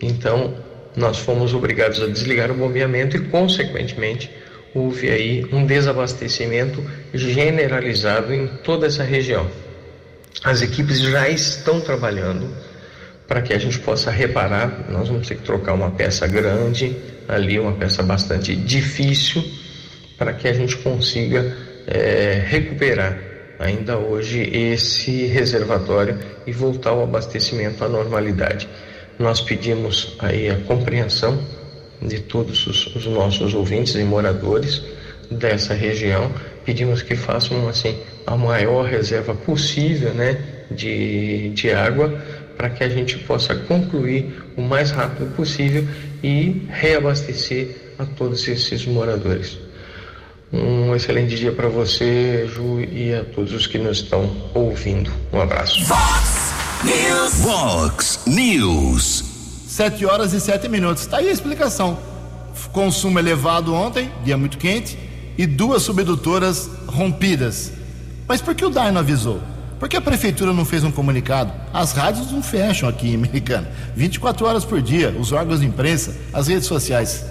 Então, 0.00 0.54
nós 0.96 1.18
fomos 1.18 1.54
obrigados 1.54 2.02
a 2.02 2.06
desligar 2.06 2.50
o 2.50 2.54
bombeamento 2.54 3.16
e, 3.16 3.20
consequentemente, 3.20 4.30
houve 4.74 5.10
aí 5.10 5.46
um 5.52 5.66
desabastecimento 5.66 6.82
generalizado 7.12 8.32
em 8.32 8.46
toda 8.46 8.86
essa 8.86 9.02
região. 9.02 9.46
As 10.42 10.62
equipes 10.62 11.00
já 11.00 11.28
estão 11.28 11.80
trabalhando 11.80 12.48
para 13.28 13.42
que 13.42 13.52
a 13.52 13.58
gente 13.58 13.78
possa 13.78 14.10
reparar. 14.10 14.90
Nós 14.90 15.08
vamos 15.08 15.28
ter 15.28 15.36
que 15.36 15.42
trocar 15.42 15.74
uma 15.74 15.90
peça 15.90 16.26
grande 16.26 16.96
ali, 17.28 17.58
uma 17.58 17.72
peça 17.72 18.02
bastante 18.02 18.54
difícil, 18.56 19.44
para 20.18 20.32
que 20.32 20.48
a 20.48 20.52
gente 20.52 20.76
consiga 20.78 21.56
é, 21.86 22.42
recuperar 22.46 23.18
ainda 23.58 23.96
hoje 23.96 24.40
esse 24.40 25.26
reservatório 25.26 26.18
e 26.46 26.52
voltar 26.52 26.90
ao 26.90 27.04
abastecimento 27.04 27.84
à 27.84 27.88
normalidade. 27.88 28.68
Nós 29.18 29.40
pedimos 29.40 30.16
aí 30.18 30.50
a 30.50 30.56
compreensão 30.56 31.40
de 32.06 32.20
todos 32.20 32.66
os, 32.66 32.86
os 32.94 33.06
nossos 33.06 33.54
ouvintes 33.54 33.94
e 33.94 34.04
moradores 34.04 34.82
dessa 35.30 35.74
região, 35.74 36.30
pedimos 36.64 37.02
que 37.02 37.16
façam 37.16 37.68
assim 37.68 37.96
a 38.26 38.36
maior 38.36 38.86
reserva 38.86 39.34
possível 39.34 40.12
né, 40.14 40.38
de, 40.70 41.50
de 41.50 41.70
água 41.70 42.20
para 42.56 42.70
que 42.70 42.84
a 42.84 42.88
gente 42.88 43.18
possa 43.18 43.54
concluir 43.54 44.42
o 44.56 44.62
mais 44.62 44.90
rápido 44.90 45.34
possível 45.34 45.86
e 46.22 46.62
reabastecer 46.68 47.94
a 47.98 48.04
todos 48.04 48.46
esses 48.46 48.86
moradores. 48.86 49.58
Um 50.52 50.94
excelente 50.94 51.34
dia 51.34 51.50
para 51.50 51.68
você, 51.68 52.46
Ju, 52.46 52.80
e 52.80 53.14
a 53.14 53.24
todos 53.24 53.52
os 53.54 53.66
que 53.66 53.78
nos 53.78 53.98
estão 54.02 54.30
ouvindo. 54.52 55.10
Um 55.32 55.40
abraço. 55.40 55.82
Fox 55.86 56.52
News. 56.84 57.34
Fox 57.42 58.20
News. 58.26 59.31
Sete 59.72 60.04
horas 60.04 60.34
e 60.34 60.38
sete 60.38 60.68
minutos. 60.68 61.02
Está 61.02 61.16
aí 61.16 61.30
a 61.30 61.32
explicação. 61.32 61.96
Consumo 62.72 63.18
elevado 63.18 63.72
ontem, 63.72 64.10
dia 64.22 64.36
muito 64.36 64.58
quente, 64.58 64.98
e 65.38 65.46
duas 65.46 65.82
subdutoras 65.82 66.68
rompidas. 66.86 67.72
Mas 68.28 68.42
por 68.42 68.54
que 68.54 68.66
o 68.66 68.68
DAR 68.68 68.92
não 68.92 69.00
avisou? 69.00 69.40
Por 69.80 69.88
que 69.88 69.96
a 69.96 70.00
prefeitura 70.02 70.52
não 70.52 70.66
fez 70.66 70.84
um 70.84 70.90
comunicado? 70.90 71.54
As 71.72 71.92
rádios 71.92 72.30
não 72.30 72.42
fecham 72.42 72.86
aqui 72.86 73.12
em 73.12 73.14
Americana. 73.14 73.66
24 73.96 74.44
horas 74.44 74.62
por 74.62 74.82
dia, 74.82 75.08
os 75.18 75.32
órgãos 75.32 75.60
de 75.60 75.66
imprensa, 75.66 76.14
as 76.34 76.48
redes 76.48 76.66
sociais. 76.66 77.24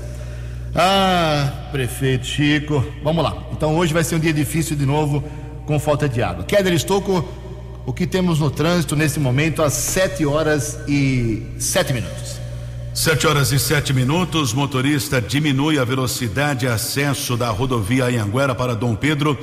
Ah, 0.74 1.68
prefeito 1.72 2.26
Chico. 2.26 2.84
Vamos 3.04 3.24
lá. 3.24 3.38
Então 3.52 3.78
hoje 3.78 3.94
vai 3.94 4.04
ser 4.04 4.16
um 4.16 4.20
dia 4.20 4.34
difícil 4.34 4.76
de 4.76 4.88
novo 4.88 5.24
com 5.68 5.80
falta 5.80 6.10
de 6.10 6.24
água. 6.24 6.44
Keller 6.44 6.74
Estouco, 6.74 7.24
o 7.86 7.94
que 7.94 8.08
temos 8.08 8.40
no 8.40 8.50
trânsito 8.50 8.96
nesse 8.96 9.20
momento 9.20 9.62
às 9.62 9.74
7 9.74 10.26
horas 10.26 10.80
e 10.88 11.44
7 11.60 11.94
minutos. 11.94 12.31
7 12.94 13.26
horas 13.26 13.52
e 13.54 13.60
7 13.60 13.94
minutos. 13.94 14.54
Motorista 14.54 15.22
diminui 15.22 15.80
a 15.80 15.86
velocidade 15.86 16.66
e 16.66 16.70
acesso 16.70 17.38
da 17.38 17.50
rodovia 17.50 18.06
Anhanguera 18.06 18.54
para 18.54 18.76
Dom 18.76 18.96
Pedro 18.96 19.38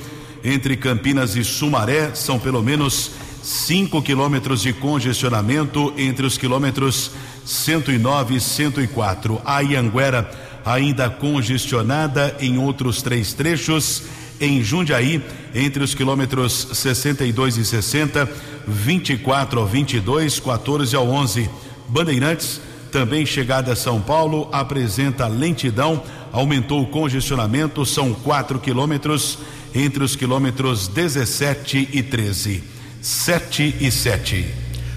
entre 0.44 0.76
Campinas 0.76 1.34
e 1.34 1.42
Sumaré 1.42 2.14
são 2.14 2.38
pelo 2.38 2.62
menos 2.62 3.10
5 3.42 4.02
quilômetros 4.02 4.60
de 4.60 4.72
congestionamento 4.74 5.92
entre 5.96 6.26
os 6.26 6.36
quilômetros 6.36 7.10
109 7.44 8.36
e 8.36 8.40
104. 8.40 9.40
A 9.44 9.60
Ianguera 9.60 10.30
ainda 10.64 11.08
congestionada 11.08 12.36
em 12.40 12.58
outros 12.58 13.00
três 13.00 13.32
trechos. 13.32 14.02
Em 14.40 14.62
Jundiaí, 14.62 15.20
entre 15.54 15.82
os 15.82 15.94
quilômetros 15.94 16.68
62 16.74 17.56
e 17.56 17.64
60, 17.64 18.30
24 18.66 19.58
ao 19.58 19.66
22, 19.66 20.38
14 20.38 20.94
ao 20.94 21.08
11. 21.08 21.50
Bandeirantes, 21.88 22.60
também 22.90 23.24
chegada 23.24 23.72
a 23.72 23.76
São 23.76 24.00
Paulo, 24.00 24.48
apresenta 24.52 25.26
lentidão, 25.26 26.02
aumentou 26.32 26.82
o 26.82 26.86
congestionamento, 26.86 27.84
são 27.86 28.12
4 28.12 28.58
quilômetros 28.58 29.38
entre 29.74 30.02
os 30.02 30.16
quilômetros 30.16 30.88
17 30.88 31.90
e 31.92 32.02
13. 32.02 32.64
7 33.00 33.76
e 33.80 33.90
7. 33.90 34.46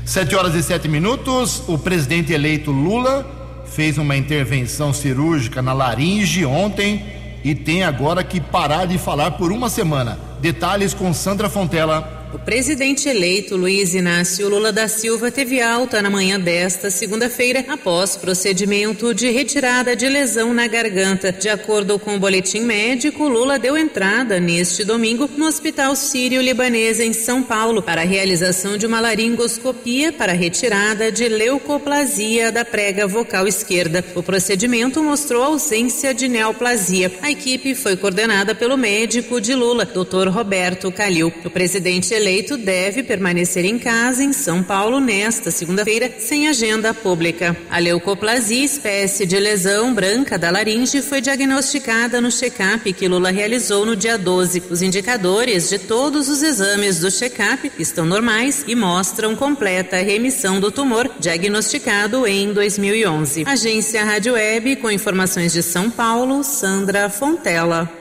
7 0.05 0.36
horas 0.36 0.55
e 0.55 0.63
7 0.63 0.88
minutos. 0.88 1.63
O 1.68 1.78
presidente 1.78 2.34
eleito 2.34 2.72
Lula 2.72 3.63
fez 3.65 3.97
uma 3.97 4.18
intervenção 4.18 4.93
cirúrgica 4.93 5.61
na 5.61 5.74
laringe 5.74 6.45
ontem 6.45 7.05
e 7.43 7.55
tem 7.55 7.84
agora 7.84 8.24
que 8.24 8.39
parar 8.39 8.86
de 8.86 8.97
falar 8.97 9.32
por 9.32 9.51
uma 9.51 9.70
semana. 9.70 10.20
Detalhes 10.41 10.93
com 10.93 11.13
Sandra 11.13 11.49
Fontela. 11.49 12.20
O 12.34 12.39
presidente 12.39 13.09
eleito 13.09 13.57
Luiz 13.57 13.93
Inácio 13.93 14.47
Lula 14.47 14.71
da 14.71 14.88
Silva 14.88 15.29
teve 15.29 15.61
alta 15.61 16.01
na 16.01 16.09
manhã 16.09 16.39
desta 16.39 16.89
segunda-feira 16.89 17.65
após 17.67 18.15
procedimento 18.15 19.13
de 19.13 19.29
retirada 19.29 19.97
de 19.97 20.07
lesão 20.07 20.53
na 20.53 20.65
garganta. 20.65 21.34
De 21.34 21.49
acordo 21.49 21.99
com 21.99 22.15
o 22.15 22.19
boletim 22.19 22.61
médico, 22.61 23.27
Lula 23.27 23.59
deu 23.59 23.75
entrada 23.75 24.39
neste 24.39 24.86
domingo 24.86 25.29
no 25.36 25.45
Hospital 25.45 25.93
Sírio-Libanês 25.93 27.01
em 27.01 27.11
São 27.11 27.43
Paulo 27.43 27.82
para 27.82 28.01
a 28.01 28.05
realização 28.05 28.77
de 28.77 28.86
uma 28.86 29.01
laringoscopia 29.01 30.13
para 30.13 30.32
retirada 30.32 31.11
de 31.11 31.27
leucoplasia 31.27 32.49
da 32.49 32.63
prega 32.63 33.05
vocal 33.05 33.45
esquerda. 33.45 34.05
O 34.15 34.23
procedimento 34.23 35.03
mostrou 35.03 35.43
ausência 35.43 36.13
de 36.13 36.29
neoplasia. 36.29 37.11
A 37.21 37.29
equipe 37.29 37.75
foi 37.75 37.97
coordenada 37.97 38.55
pelo 38.55 38.77
médico 38.77 39.41
de 39.41 39.53
Lula, 39.53 39.84
Dr. 39.84 40.29
Roberto 40.29 40.89
Calil. 40.93 41.34
O 41.43 41.49
presidente 41.49 42.20
eleito 42.22 42.55
deve 42.55 43.01
permanecer 43.01 43.65
em 43.65 43.80
casa 43.80 44.24
em 44.24 44.32
São 44.32 44.61
Paulo 44.61 44.99
nesta 44.99 45.49
segunda-feira, 45.49 46.13
sem 46.19 46.47
agenda 46.47 46.93
pública. 46.93 47.57
A 47.69 47.80
leucoplasia, 47.80 48.63
espécie 48.63 49.26
de 49.26 49.39
lesão 49.39 49.91
branca 49.91 50.38
da 50.38 50.51
laringe, 50.51 51.01
foi 51.01 51.19
diagnosticada 51.19 52.22
no 52.22 52.32
check-up 52.32 52.93
que 52.93 53.07
Lula 53.07 53.32
realizou 53.32 53.88
no 53.88 53.95
dia 53.95 54.19
12. 54.19 54.63
Os 54.69 54.84
indicadores 54.84 55.67
de 55.69 55.80
todos 55.80 56.30
os 56.30 56.43
exames 56.43 56.99
do 56.99 57.09
check-up 57.09 57.72
estão 57.80 58.05
normais 58.05 58.63
e 58.67 58.76
mostram 58.76 59.36
completa 59.36 59.97
remissão 59.97 60.59
do 60.59 60.72
tumor 60.72 61.09
diagnosticado 61.19 62.28
em 62.28 62.53
2011. 62.53 63.45
Agência 63.47 64.03
Rádio 64.03 64.34
Web 64.34 64.76
com 64.76 64.91
informações 64.91 65.51
de 65.51 65.63
São 65.63 65.89
Paulo, 65.89 66.43
Sandra 66.43 67.09
Fontela. 67.09 68.01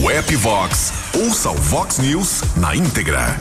No 0.00 0.10
app 0.10 0.34
Vox, 0.36 0.94
ouça 1.14 1.50
o 1.50 1.54
Vox 1.56 1.98
News 1.98 2.42
na 2.56 2.74
íntegra. 2.74 3.38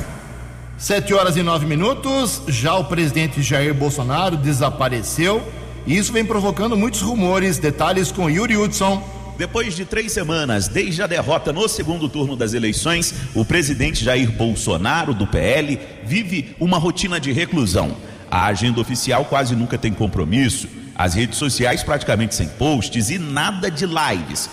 Sete 0.78 1.14
horas 1.14 1.38
e 1.38 1.42
nove 1.42 1.66
minutos. 1.66 2.42
Já 2.50 2.76
o 2.76 2.84
presidente 2.84 3.42
Jair 3.42 3.74
Bolsonaro 3.74 4.36
desapareceu. 4.36 5.42
E 5.88 5.96
isso 5.96 6.12
vem 6.12 6.26
provocando 6.26 6.76
muitos 6.76 7.00
rumores. 7.00 7.60
Detalhes 7.60 8.12
com 8.12 8.30
Yuri 8.30 8.58
Hudson. 8.58 9.02
Depois 9.38 9.74
de 9.74 9.86
três 9.86 10.12
semanas 10.12 10.68
desde 10.68 11.02
a 11.02 11.08
derrota 11.08 11.54
no 11.54 11.66
segundo 11.70 12.10
turno 12.10 12.36
das 12.36 12.54
eleições, 12.54 13.14
o 13.34 13.46
presidente 13.46 14.04
Jair 14.04 14.30
Bolsonaro, 14.30 15.14
do 15.14 15.26
PL, 15.26 15.80
vive 16.04 16.58
uma 16.60 16.78
rotina 16.78 17.22
de 17.22 17.32
reclusão. 17.32 17.96
A 18.30 18.48
agenda 18.48 18.82
oficial 18.82 19.24
quase 19.24 19.56
nunca 19.56 19.78
tem 19.78 19.94
compromisso, 19.94 20.68
as 20.94 21.14
redes 21.14 21.38
sociais 21.38 21.84
praticamente 21.84 22.36
sem 22.36 22.50
posts 22.50 23.10
e 23.10 23.18
nada 23.18 23.72
de 23.72 23.86
lives. 23.86 24.50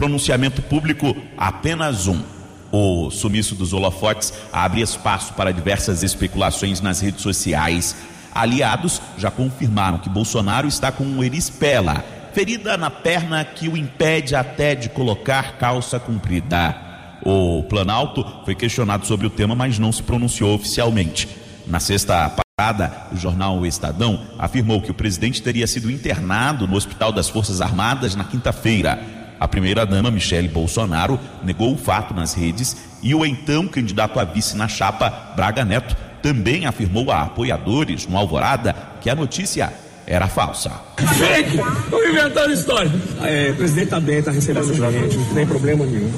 Pronunciamento 0.00 0.62
público 0.62 1.14
apenas 1.36 2.06
um. 2.06 2.22
O 2.72 3.10
sumiço 3.10 3.54
dos 3.54 3.74
holofotes 3.74 4.32
abre 4.50 4.80
espaço 4.80 5.34
para 5.34 5.52
diversas 5.52 6.02
especulações 6.02 6.80
nas 6.80 7.00
redes 7.00 7.20
sociais. 7.20 7.94
Aliados 8.34 9.02
já 9.18 9.30
confirmaram 9.30 9.98
que 9.98 10.08
Bolsonaro 10.08 10.66
está 10.66 10.90
com 10.90 11.04
um 11.04 11.22
erispela, 11.22 12.02
ferida 12.32 12.78
na 12.78 12.88
perna 12.88 13.44
que 13.44 13.68
o 13.68 13.76
impede 13.76 14.34
até 14.34 14.74
de 14.74 14.88
colocar 14.88 15.58
calça 15.58 16.00
comprida. 16.00 16.74
O 17.22 17.62
Planalto 17.64 18.24
foi 18.46 18.54
questionado 18.54 19.04
sobre 19.04 19.26
o 19.26 19.30
tema, 19.30 19.54
mas 19.54 19.78
não 19.78 19.92
se 19.92 20.02
pronunciou 20.02 20.54
oficialmente. 20.54 21.28
Na 21.66 21.78
sexta 21.78 22.32
parada, 22.56 22.90
o 23.12 23.18
jornal 23.18 23.66
Estadão 23.66 24.18
afirmou 24.38 24.80
que 24.80 24.90
o 24.90 24.94
presidente 24.94 25.42
teria 25.42 25.66
sido 25.66 25.90
internado 25.90 26.66
no 26.66 26.76
Hospital 26.76 27.12
das 27.12 27.28
Forças 27.28 27.60
Armadas 27.60 28.14
na 28.14 28.24
quinta-feira. 28.24 29.19
A 29.40 29.48
primeira-dama, 29.48 30.10
Michele 30.10 30.48
Bolsonaro, 30.48 31.18
negou 31.42 31.72
o 31.72 31.78
fato 31.78 32.12
nas 32.12 32.34
redes 32.34 32.76
e 33.02 33.14
o 33.14 33.24
então 33.24 33.66
candidato 33.66 34.20
a 34.20 34.24
vice 34.24 34.54
na 34.54 34.68
chapa, 34.68 35.32
Braga 35.34 35.64
Neto, 35.64 35.96
também 36.22 36.66
afirmou 36.66 37.10
a 37.10 37.22
apoiadores 37.22 38.06
no 38.06 38.18
Alvorada 38.18 38.76
que 39.00 39.08
a 39.08 39.14
notícia 39.14 39.72
era 40.06 40.28
falsa. 40.28 40.70
Fake! 40.98 41.56
Estão 41.56 42.06
inventando 42.06 42.52
história. 42.52 42.90
É, 43.22 43.50
o 43.52 43.56
presidente 43.56 43.84
está 43.84 44.00
bem, 44.00 44.18
está 44.18 44.30
recebendo 44.30 44.74
gente, 44.74 45.16
não 45.16 45.34
tem 45.34 45.46
problema 45.46 45.86
nenhum. 45.86 46.10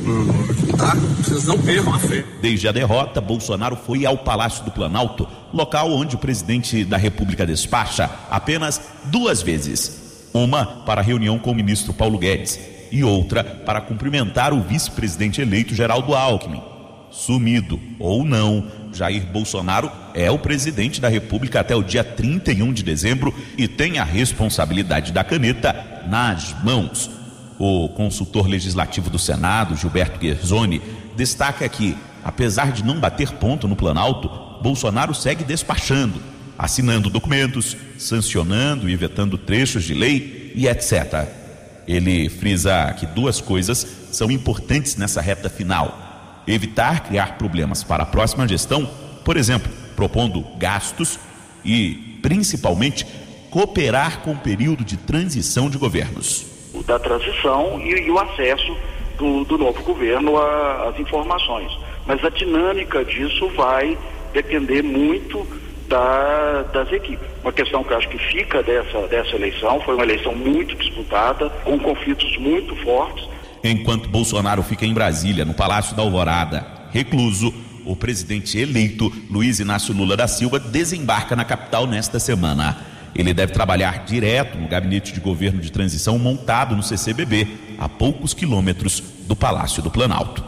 Tá? 0.77 0.97
Vocês 1.23 1.45
não 1.45 1.59
percam 1.59 1.95
a 1.95 1.99
fé. 2.01 2.25
Desde 2.41 2.66
a 2.66 2.73
derrota, 2.73 3.20
Bolsonaro 3.20 3.77
foi 3.77 4.05
ao 4.05 4.18
Palácio 4.18 4.64
do 4.64 4.73
Planalto, 4.73 5.29
local 5.53 5.93
onde 5.93 6.16
o 6.16 6.18
presidente 6.18 6.85
da 6.85 6.97
República 6.97 7.47
despacha 7.47 8.11
apenas 8.29 8.81
duas 9.05 9.43
vezes. 9.43 10.29
Uma 10.35 10.64
para 10.64 11.03
a 11.03 11.05
reunião 11.05 11.39
com 11.39 11.53
o 11.53 11.55
ministro 11.55 11.93
Paulo 11.93 12.18
Guedes 12.18 12.72
e 12.93 13.03
outra 13.03 13.43
para 13.43 13.80
cumprimentar 13.80 14.53
o 14.53 14.61
vice-presidente 14.61 15.40
eleito 15.40 15.74
Geraldo 15.74 16.14
Alckmin. 16.14 16.62
Sumido 17.11 17.78
ou 17.99 18.24
não, 18.24 18.66
Jair 18.93 19.26
Bolsonaro 19.26 19.90
é 20.14 20.30
o 20.30 20.38
presidente 20.38 21.01
da 21.01 21.09
República 21.09 21.61
até 21.61 21.74
o 21.74 21.82
dia 21.82 22.05
31 22.05 22.72
de 22.72 22.82
dezembro 22.82 23.34
e 23.57 23.66
tem 23.66 23.99
a 23.99 24.05
responsabilidade 24.05 25.12
da 25.12 25.24
caneta 25.24 26.05
nas 26.09 26.55
mãos. 26.62 27.11
O 27.59 27.88
consultor 27.90 28.47
legislativo 28.47 29.11
do 29.11 29.18
Senado, 29.18 29.76
Gilberto 29.76 30.18
Guerzoni, 30.18 30.80
destaca 31.16 31.68
que, 31.68 31.97
apesar 32.24 32.72
de 32.72 32.84
não 32.84 32.99
bater 32.99 33.30
ponto 33.32 33.68
no 33.68 33.76
Planalto, 33.76 34.28
Bolsonaro 34.62 35.14
segue 35.14 35.45
despachando, 35.45 36.20
assinando 36.59 37.11
documentos, 37.11 37.76
sancionando 37.99 38.88
e 38.88 38.97
vetando 38.97 39.36
trechos 39.36 39.84
de 39.84 39.95
lei 39.95 40.53
e 40.55 40.66
etc. 40.66 41.41
Ele 41.87 42.28
frisa 42.28 42.95
que 42.99 43.07
duas 43.07 43.41
coisas 43.41 43.87
são 44.12 44.30
importantes 44.30 44.97
nessa 44.97 45.20
reta 45.20 45.49
final: 45.49 46.43
evitar 46.47 47.05
criar 47.05 47.39
problemas 47.39 47.83
para 47.83 48.05
a 48.05 48.07
próxima 48.07 48.47
gestão, 48.47 48.89
por 49.24 49.37
exemplo, 49.37 49.70
propondo 49.97 50.45
gastos 50.59 51.18
e, 51.64 52.18
principalmente, 52.22 53.07
cooperar 53.51 54.20
com 54.20 54.33
o 54.33 54.39
período 54.39 54.85
de 54.85 54.97
transição 54.97 55.68
de 55.68 55.78
governos. 55.78 56.47
Da 56.87 56.99
transição 56.99 57.80
e, 57.80 58.07
e 58.07 58.11
o 58.11 58.18
acesso 58.18 58.76
do, 59.18 59.45
do 59.45 59.59
novo 59.59 59.83
governo 59.83 60.37
às 60.39 60.99
informações. 60.99 61.70
Mas 62.07 62.24
a 62.24 62.30
dinâmica 62.30 63.05
disso 63.05 63.49
vai 63.51 63.97
depender 64.33 64.83
muito 64.83 65.47
da, 65.93 66.62
das 66.72 66.90
equipes. 66.90 67.28
Uma 67.43 67.53
questão 67.53 67.84
que 67.84 67.93
eu 67.93 67.99
acho 67.99 68.09
que 68.09 68.18
fica 68.18 68.62
dessa, 68.62 69.07
dessa 69.09 69.36
eleição, 69.36 69.78
foi 69.82 69.95
uma 69.95 70.05
eleição 70.05 70.34
muito 70.34 70.74
disputada, 70.74 71.51
com 71.64 71.78
conflitos 71.78 72.38
muito 72.38 72.74
fortes. 72.76 73.28
Enquanto 73.62 74.09
Bolsonaro 74.09 74.62
fica 74.62 74.86
em 74.86 74.95
Brasília, 74.95 75.45
no 75.45 75.53
Palácio 75.53 75.95
da 75.95 76.03
Alvorada, 76.03 76.66
recluso, 76.90 77.53
o 77.84 77.95
presidente 77.95 78.59
eleito 78.59 79.12
Luiz 79.30 79.61
Inácio 79.61 79.95
Lula 79.95 80.16
da 80.16 80.26
Silva 80.26 80.59
desembarca 80.59 81.36
na 81.36 81.45
capital 81.45 81.86
nesta 81.86 82.18
semana. 82.18 82.78
Ele 83.14 83.34
deve 83.34 83.53
trabalhar 83.53 84.05
direto 84.07 84.57
no 84.57 84.68
gabinete 84.68 85.12
de 85.12 85.20
governo 85.20 85.61
de 85.61 85.70
transição 85.70 86.18
montado 86.18 86.74
no 86.74 86.82
CCBB, 86.82 87.47
a 87.78 87.88
poucos 87.88 88.32
quilômetros 88.32 89.03
do 89.26 89.36
Palácio 89.36 89.82
do 89.82 89.90
Planalto. 89.90 90.43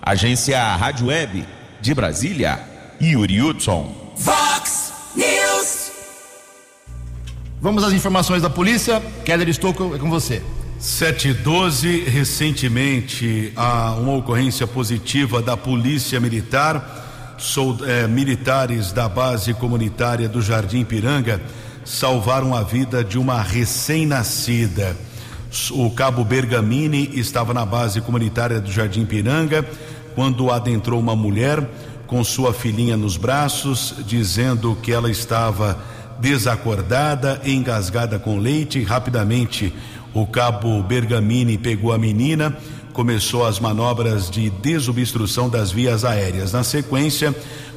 Agência 0.00 0.58
Rádio 0.76 1.08
Web 1.08 1.44
de 1.82 1.94
Brasília, 1.94 2.58
Yuri 3.00 3.42
Hudson. 3.42 4.14
Vox 4.16 4.85
News. 5.16 5.90
Vamos 7.60 7.82
às 7.82 7.92
informações 7.92 8.42
da 8.42 8.50
polícia. 8.50 9.02
Keller 9.24 9.48
Estocco, 9.48 9.94
é 9.94 9.98
com 9.98 10.10
você. 10.10 10.42
712, 10.78 12.00
recentemente, 12.00 13.52
há 13.56 13.92
uma 13.94 14.12
ocorrência 14.14 14.66
positiva 14.66 15.40
da 15.40 15.56
Polícia 15.56 16.20
Militar. 16.20 17.34
Sou, 17.38 17.78
é, 17.86 18.06
militares 18.06 18.92
da 18.92 19.08
base 19.08 19.54
comunitária 19.54 20.28
do 20.28 20.40
Jardim 20.42 20.84
Piranga 20.84 21.40
salvaram 21.84 22.54
a 22.54 22.62
vida 22.62 23.02
de 23.02 23.18
uma 23.18 23.40
recém-nascida. 23.40 24.96
O 25.70 25.90
cabo 25.90 26.24
Bergamini 26.24 27.10
estava 27.14 27.54
na 27.54 27.64
base 27.64 28.00
comunitária 28.00 28.60
do 28.60 28.70
Jardim 28.70 29.06
Piranga 29.06 29.64
quando 30.14 30.50
adentrou 30.50 30.98
uma 30.98 31.14
mulher 31.14 31.66
com 32.06 32.22
sua 32.22 32.52
filhinha 32.52 32.96
nos 32.96 33.16
braços, 33.16 33.94
dizendo 34.06 34.76
que 34.82 34.92
ela 34.92 35.10
estava 35.10 35.78
desacordada, 36.20 37.40
engasgada 37.44 38.18
com 38.18 38.38
leite. 38.38 38.82
Rapidamente, 38.82 39.72
o 40.14 40.26
cabo 40.26 40.82
Bergamini 40.82 41.58
pegou 41.58 41.92
a 41.92 41.98
menina, 41.98 42.56
começou 42.92 43.44
as 43.44 43.60
manobras 43.60 44.30
de 44.30 44.48
desobstrução 44.48 45.48
das 45.48 45.70
vias 45.70 46.04
aéreas. 46.04 46.52
Na 46.52 46.62
sequência, 46.62 47.34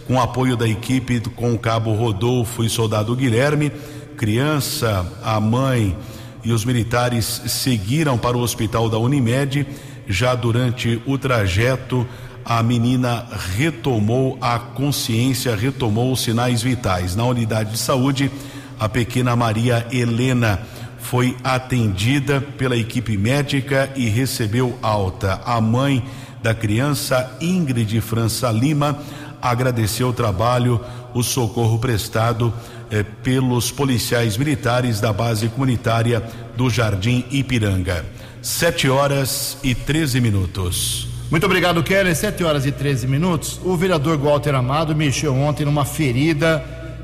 com 0.08 0.20
apoio 0.20 0.56
da 0.56 0.68
equipe 0.68 1.20
com 1.36 1.54
o 1.54 1.60
cabo 1.60 1.94
Rodolfo 1.94 2.64
e 2.64 2.70
soldado 2.70 3.16
Guilherme, 3.16 3.72
criança, 4.16 5.06
a 5.24 5.40
mãe 5.40 5.96
e 6.44 6.52
os 6.52 6.66
militares 6.66 7.42
seguiram 7.48 8.18
para 8.18 8.38
o 8.38 8.42
hospital 8.42 8.90
da 8.90 8.98
Unimed. 8.98 9.68
Já 10.08 10.34
durante 10.34 11.00
o 11.06 11.18
trajeto, 11.18 12.08
a 12.46 12.62
menina 12.64 13.26
retomou 13.56 14.38
a 14.42 14.58
consciência, 14.60 15.56
retomou 15.56 16.12
os 16.12 16.22
sinais 16.22 16.62
vitais. 16.62 17.16
Na 17.16 17.26
unidade 17.26 17.72
de 17.72 17.78
saúde, 17.78 18.32
a 18.80 18.88
pequena 18.88 19.36
Maria 19.36 19.86
Helena 19.92 20.62
foi 21.00 21.36
atendida 21.44 22.40
pela 22.40 22.78
equipe 22.78 23.18
médica 23.18 23.90
e 23.96 24.08
recebeu 24.10 24.78
alta. 24.82 25.42
A 25.46 25.60
mãe 25.60 26.04
da 26.42 26.54
criança, 26.54 27.36
Ingrid 27.42 28.00
França 28.02 28.52
Lima, 28.52 29.00
agradeceu 29.42 30.10
o 30.10 30.14
trabalho, 30.14 30.80
o 31.14 31.24
socorro 31.24 31.80
prestado 31.80 32.54
eh, 32.92 33.04
pelos 33.24 33.72
policiais 33.72 34.38
militares 34.38 35.00
da 35.00 35.12
base 35.12 35.48
comunitária 35.50 36.24
do 36.56 36.70
Jardim 36.70 37.26
Ipiranga. 37.32 38.06
Sete 38.42 38.90
horas 38.90 39.58
e 39.64 39.76
13 39.76 40.22
minutos. 40.22 41.09
Muito 41.30 41.46
obrigado, 41.46 41.84
Keller. 41.84 42.16
Sete 42.16 42.44
horas 42.44 42.66
e 42.66 42.72
13 42.72 43.06
minutos. 43.06 43.62
O 43.64 43.78
vereador 43.78 44.18
Walter 44.18 44.56
Amado 44.56 44.96
mexeu 44.96 45.36
ontem 45.36 45.64
numa 45.64 45.86
ferida, 45.86 46.64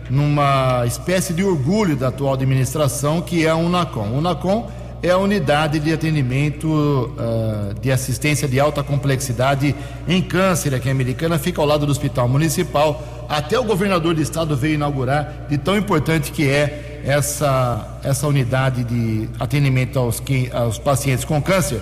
numa 0.10 0.84
espécie 0.88 1.32
de 1.32 1.44
orgulho 1.44 1.96
da 1.96 2.08
atual 2.08 2.34
administração, 2.34 3.22
que 3.22 3.46
é 3.46 3.50
a 3.52 3.56
Unacom. 3.56 4.08
O 4.08 4.18
Unacom 4.18 4.68
é 5.04 5.12
a 5.12 5.18
unidade 5.20 5.80
de 5.80 5.94
atendimento 5.94 6.68
uh, 6.68 7.80
de 7.80 7.92
assistência 7.92 8.48
de 8.48 8.60
alta 8.60 8.82
complexidade 8.82 9.76
em 10.08 10.24
câncer 10.24 10.74
aqui 10.74 10.88
em 10.88 10.92
Americana, 10.92 11.38
fica 11.38 11.62
ao 11.62 11.68
lado 11.68 11.86
do 11.86 11.92
Hospital 11.92 12.28
Municipal. 12.28 13.04
Até 13.30 13.60
o 13.60 13.64
governador 13.64 14.16
do 14.16 14.22
estado 14.24 14.58
veio 14.58 14.74
inaugurar, 14.74 15.46
de 15.48 15.60
tão 15.60 15.78
importante 15.78 16.32
que 16.32 16.50
é 16.50 17.04
essa, 17.06 18.00
essa 18.04 18.26
unidade 18.26 18.84
de 18.86 19.30
atendimento 19.40 20.00
aos, 20.00 20.20
aos 20.52 20.80
pacientes 20.80 21.24
com 21.24 21.40
câncer 21.40 21.80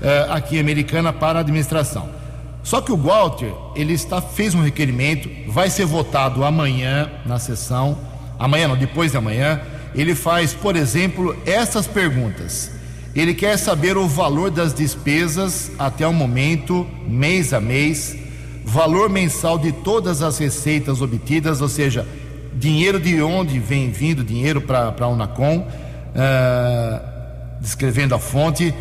uh, 0.00 0.32
aqui 0.32 0.58
Americana 0.58 1.12
para 1.12 1.38
a 1.38 1.40
administração. 1.40 2.08
Só 2.62 2.80
que 2.80 2.90
o 2.90 2.96
Walter, 2.96 3.52
ele 3.76 3.92
está, 3.92 4.20
fez 4.20 4.54
um 4.54 4.62
requerimento, 4.62 5.28
vai 5.46 5.70
ser 5.70 5.86
votado 5.86 6.44
amanhã 6.44 7.08
na 7.24 7.38
sessão, 7.38 7.96
amanhã 8.38 8.66
não, 8.66 8.76
depois 8.76 9.12
de 9.12 9.16
amanhã, 9.16 9.60
ele 9.94 10.14
faz, 10.14 10.52
por 10.52 10.74
exemplo, 10.74 11.36
essas 11.46 11.86
perguntas. 11.86 12.72
Ele 13.14 13.32
quer 13.32 13.56
saber 13.56 13.96
o 13.96 14.06
valor 14.06 14.50
das 14.50 14.74
despesas 14.74 15.70
até 15.78 16.06
o 16.06 16.12
momento, 16.12 16.86
mês 17.06 17.54
a 17.54 17.60
mês, 17.60 18.16
valor 18.64 19.08
mensal 19.08 19.58
de 19.58 19.70
todas 19.70 20.20
as 20.20 20.36
receitas 20.36 21.00
obtidas, 21.00 21.60
ou 21.62 21.68
seja, 21.68 22.06
dinheiro 22.52 22.98
de 22.98 23.22
onde 23.22 23.58
vem 23.58 23.90
vindo 23.90 24.24
dinheiro 24.24 24.60
para 24.60 24.92
a 24.98 25.08
Unacom, 25.08 25.58
uh, 25.60 27.00
descrevendo 27.60 28.14
a 28.14 28.18
fonte. 28.18 28.74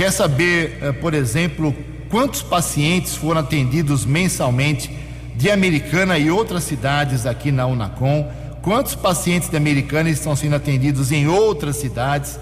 Quer 0.00 0.12
saber, 0.12 0.78
uh, 0.82 0.94
por 0.94 1.12
exemplo, 1.12 1.76
quantos 2.08 2.40
pacientes 2.40 3.14
foram 3.14 3.42
atendidos 3.42 4.06
mensalmente 4.06 4.90
de 5.36 5.50
Americana 5.50 6.16
e 6.16 6.30
outras 6.30 6.64
cidades 6.64 7.26
aqui 7.26 7.52
na 7.52 7.66
Unacom 7.66 8.26
quantos 8.62 8.94
pacientes 8.94 9.50
de 9.50 9.58
Americana 9.58 10.08
estão 10.08 10.34
sendo 10.34 10.56
atendidos 10.56 11.12
em 11.12 11.28
outras 11.28 11.76
cidades, 11.76 12.40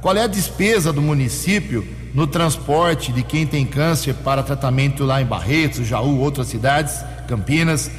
qual 0.00 0.16
é 0.16 0.22
a 0.22 0.28
despesa 0.28 0.92
do 0.92 1.02
município 1.02 1.84
no 2.14 2.28
transporte 2.28 3.10
de 3.10 3.24
quem 3.24 3.44
tem 3.44 3.66
câncer 3.66 4.14
para 4.14 4.44
tratamento 4.44 5.02
lá 5.02 5.20
em 5.20 5.26
Barretos, 5.26 5.88
Jaú, 5.88 6.20
outras 6.20 6.46
cidades, 6.46 7.00
Campinas. 7.26 7.90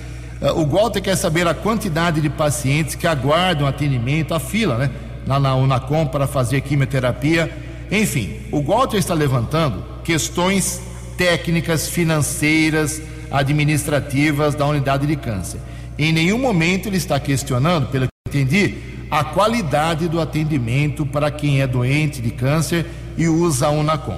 Uh, 0.42 0.58
o 0.58 0.66
Walter 0.66 1.02
quer 1.02 1.18
saber 1.18 1.46
a 1.50 1.54
quantidade 1.54 2.22
de 2.22 2.30
pacientes 2.30 2.96
que 2.96 3.06
aguardam 3.06 3.68
atendimento, 3.68 4.34
a 4.34 4.40
fila, 4.40 4.78
né? 4.78 4.90
Na, 5.28 5.38
na 5.38 5.54
Unacom 5.54 6.08
para 6.08 6.26
fazer 6.28 6.62
quimioterapia. 6.62 7.71
Enfim, 7.92 8.38
o 8.52 8.62
Walter 8.62 8.98
está 8.98 9.14
levantando 9.14 9.84
questões 10.04 10.82
técnicas, 11.18 11.90
financeiras, 11.90 13.02
administrativas 13.30 14.56
da 14.56 14.66
unidade 14.66 15.06
de 15.06 15.16
câncer. 15.18 15.60
Em 15.98 16.14
nenhum 16.14 16.40
momento 16.40 16.88
ele 16.88 16.98
está 16.98 17.20
questionando, 17.20 17.88
pelo 17.88 18.08
que 18.08 18.40
entendi, 18.40 18.78
a 19.12 19.26
qualidade 19.26 20.08
do 20.08 20.22
atendimento 20.22 21.06
para 21.06 21.30
quem 21.30 21.62
é 21.62 21.68
doente 21.68 22.22
de 22.22 22.32
câncer 22.32 22.86
e 23.18 23.28
usa 23.28 23.68
a 23.68 23.70
Unacom. 23.72 24.18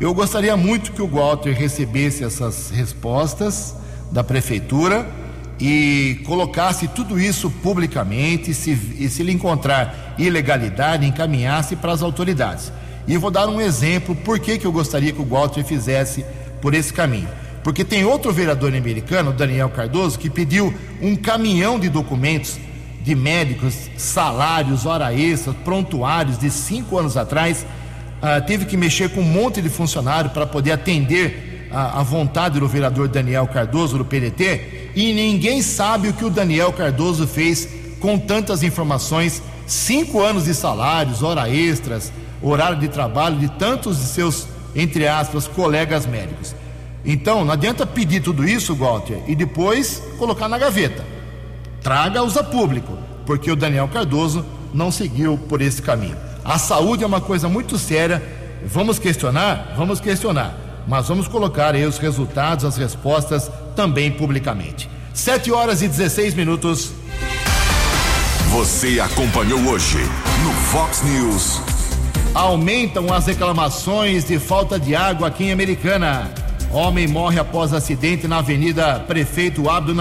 Eu 0.00 0.14
gostaria 0.14 0.56
muito 0.56 0.92
que 0.92 1.02
o 1.02 1.06
Walter 1.06 1.52
recebesse 1.52 2.24
essas 2.24 2.70
respostas 2.70 3.76
da 4.10 4.24
prefeitura 4.24 5.06
e 5.60 6.22
colocasse 6.24 6.88
tudo 6.88 7.20
isso 7.20 7.50
publicamente, 7.50 8.54
se, 8.54 8.70
e 8.98 9.10
se 9.10 9.20
ele 9.20 9.32
encontrar 9.32 10.14
ilegalidade, 10.18 11.04
encaminhasse 11.04 11.76
para 11.76 11.92
as 11.92 12.00
autoridades. 12.00 12.72
E 13.06 13.16
vou 13.16 13.30
dar 13.30 13.48
um 13.48 13.60
exemplo 13.60 14.14
por 14.14 14.38
que, 14.38 14.58
que 14.58 14.66
eu 14.66 14.72
gostaria 14.72 15.12
que 15.12 15.20
o 15.20 15.24
Walter 15.24 15.64
fizesse 15.64 16.24
por 16.60 16.74
esse 16.74 16.92
caminho. 16.92 17.28
Porque 17.62 17.84
tem 17.84 18.04
outro 18.04 18.32
vereador 18.32 18.74
americano, 18.74 19.32
Daniel 19.32 19.68
Cardoso, 19.68 20.18
que 20.18 20.30
pediu 20.30 20.72
um 21.00 21.14
caminhão 21.14 21.78
de 21.78 21.88
documentos 21.88 22.58
de 23.02 23.14
médicos, 23.14 23.74
salários, 23.96 24.86
hora 24.86 25.12
extra, 25.12 25.52
prontuários 25.52 26.38
de 26.38 26.50
cinco 26.50 26.98
anos 26.98 27.16
atrás. 27.16 27.66
Uh, 28.22 28.44
teve 28.46 28.66
que 28.66 28.76
mexer 28.76 29.10
com 29.10 29.20
um 29.20 29.24
monte 29.24 29.62
de 29.62 29.68
funcionário 29.68 30.30
para 30.30 30.46
poder 30.46 30.72
atender 30.72 31.68
a, 31.70 32.00
a, 32.00 32.02
vontade 32.02 32.60
do 32.60 32.68
vereador 32.68 33.08
Daniel 33.08 33.46
Cardoso, 33.46 33.96
do 33.96 34.04
PDT, 34.04 34.90
e 34.94 35.12
ninguém 35.14 35.62
sabe 35.62 36.08
o 36.08 36.12
que 36.12 36.24
o 36.24 36.30
Daniel 36.30 36.72
Cardoso 36.72 37.26
fez 37.26 37.68
com 37.98 38.18
tantas 38.18 38.62
informações, 38.62 39.42
cinco 39.66 40.20
anos 40.20 40.44
de 40.44 40.54
salários, 40.54 41.22
hora 41.22 41.48
extras, 41.48 42.12
horário 42.42 42.78
de 42.78 42.88
trabalho 42.88 43.36
de 43.36 43.48
tantos 43.48 43.98
de 43.98 44.04
seus, 44.04 44.46
entre 44.74 45.06
aspas, 45.06 45.46
colegas 45.46 46.06
médicos. 46.06 46.54
Então, 47.04 47.44
não 47.44 47.52
adianta 47.52 47.86
pedir 47.86 48.20
tudo 48.20 48.46
isso, 48.46 48.74
Walter, 48.74 49.22
e 49.26 49.34
depois 49.34 50.02
colocar 50.18 50.48
na 50.48 50.58
gaveta. 50.58 51.04
Traga-os 51.82 52.36
a 52.36 52.44
público, 52.44 52.98
porque 53.24 53.50
o 53.50 53.56
Daniel 53.56 53.88
Cardoso 53.88 54.44
não 54.72 54.90
seguiu 54.90 55.38
por 55.48 55.60
esse 55.62 55.80
caminho. 55.80 56.16
A 56.44 56.58
saúde 56.58 57.04
é 57.04 57.06
uma 57.06 57.20
coisa 57.20 57.48
muito 57.48 57.78
séria. 57.78 58.22
Vamos 58.64 58.98
questionar? 58.98 59.74
Vamos 59.76 60.00
questionar. 60.00 60.54
Mas 60.86 61.08
vamos 61.08 61.28
colocar 61.28 61.74
aí 61.74 61.84
os 61.84 61.98
resultados, 61.98 62.64
as 62.64 62.76
respostas 62.76 63.50
também 63.74 64.10
publicamente. 64.10 64.88
7 65.14 65.52
horas 65.52 65.82
e 65.82 65.88
16 65.88 66.34
minutos. 66.34 66.92
Você 68.50 68.98
acompanhou 69.00 69.60
hoje 69.60 69.98
no 70.42 70.52
Fox 70.52 71.02
News. 71.02 71.79
Aumentam 72.34 73.12
as 73.12 73.26
reclamações 73.26 74.24
de 74.24 74.38
falta 74.38 74.78
de 74.78 74.94
água 74.94 75.28
aqui 75.28 75.44
em 75.44 75.52
Americana. 75.52 76.30
Homem 76.70 77.08
morre 77.08 77.40
após 77.40 77.72
acidente 77.72 78.28
na 78.28 78.38
Avenida 78.38 79.00
Prefeito 79.00 79.68
Abdo. 79.68 79.94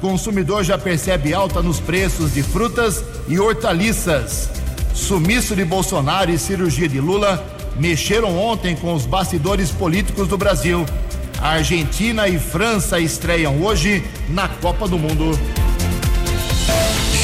Consumidor 0.00 0.62
já 0.62 0.78
percebe 0.78 1.34
alta 1.34 1.60
nos 1.60 1.80
preços 1.80 2.32
de 2.32 2.42
frutas 2.42 3.02
e 3.26 3.40
hortaliças. 3.40 4.48
Sumiço 4.94 5.56
de 5.56 5.64
Bolsonaro 5.64 6.30
e 6.30 6.38
cirurgia 6.38 6.88
de 6.88 7.00
Lula 7.00 7.44
mexeram 7.76 8.38
ontem 8.38 8.76
com 8.76 8.94
os 8.94 9.04
bastidores 9.04 9.72
políticos 9.72 10.28
do 10.28 10.38
Brasil. 10.38 10.86
A 11.40 11.54
Argentina 11.54 12.28
e 12.28 12.38
França 12.38 13.00
estreiam 13.00 13.60
hoje 13.60 14.04
na 14.28 14.46
Copa 14.46 14.86
do 14.86 14.98
Mundo. 14.98 15.36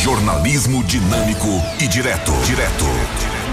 Jornalismo 0.02 0.82
dinâmico 0.82 1.62
e 1.78 1.86
direto. 1.86 2.32
Direto. 2.44 3.29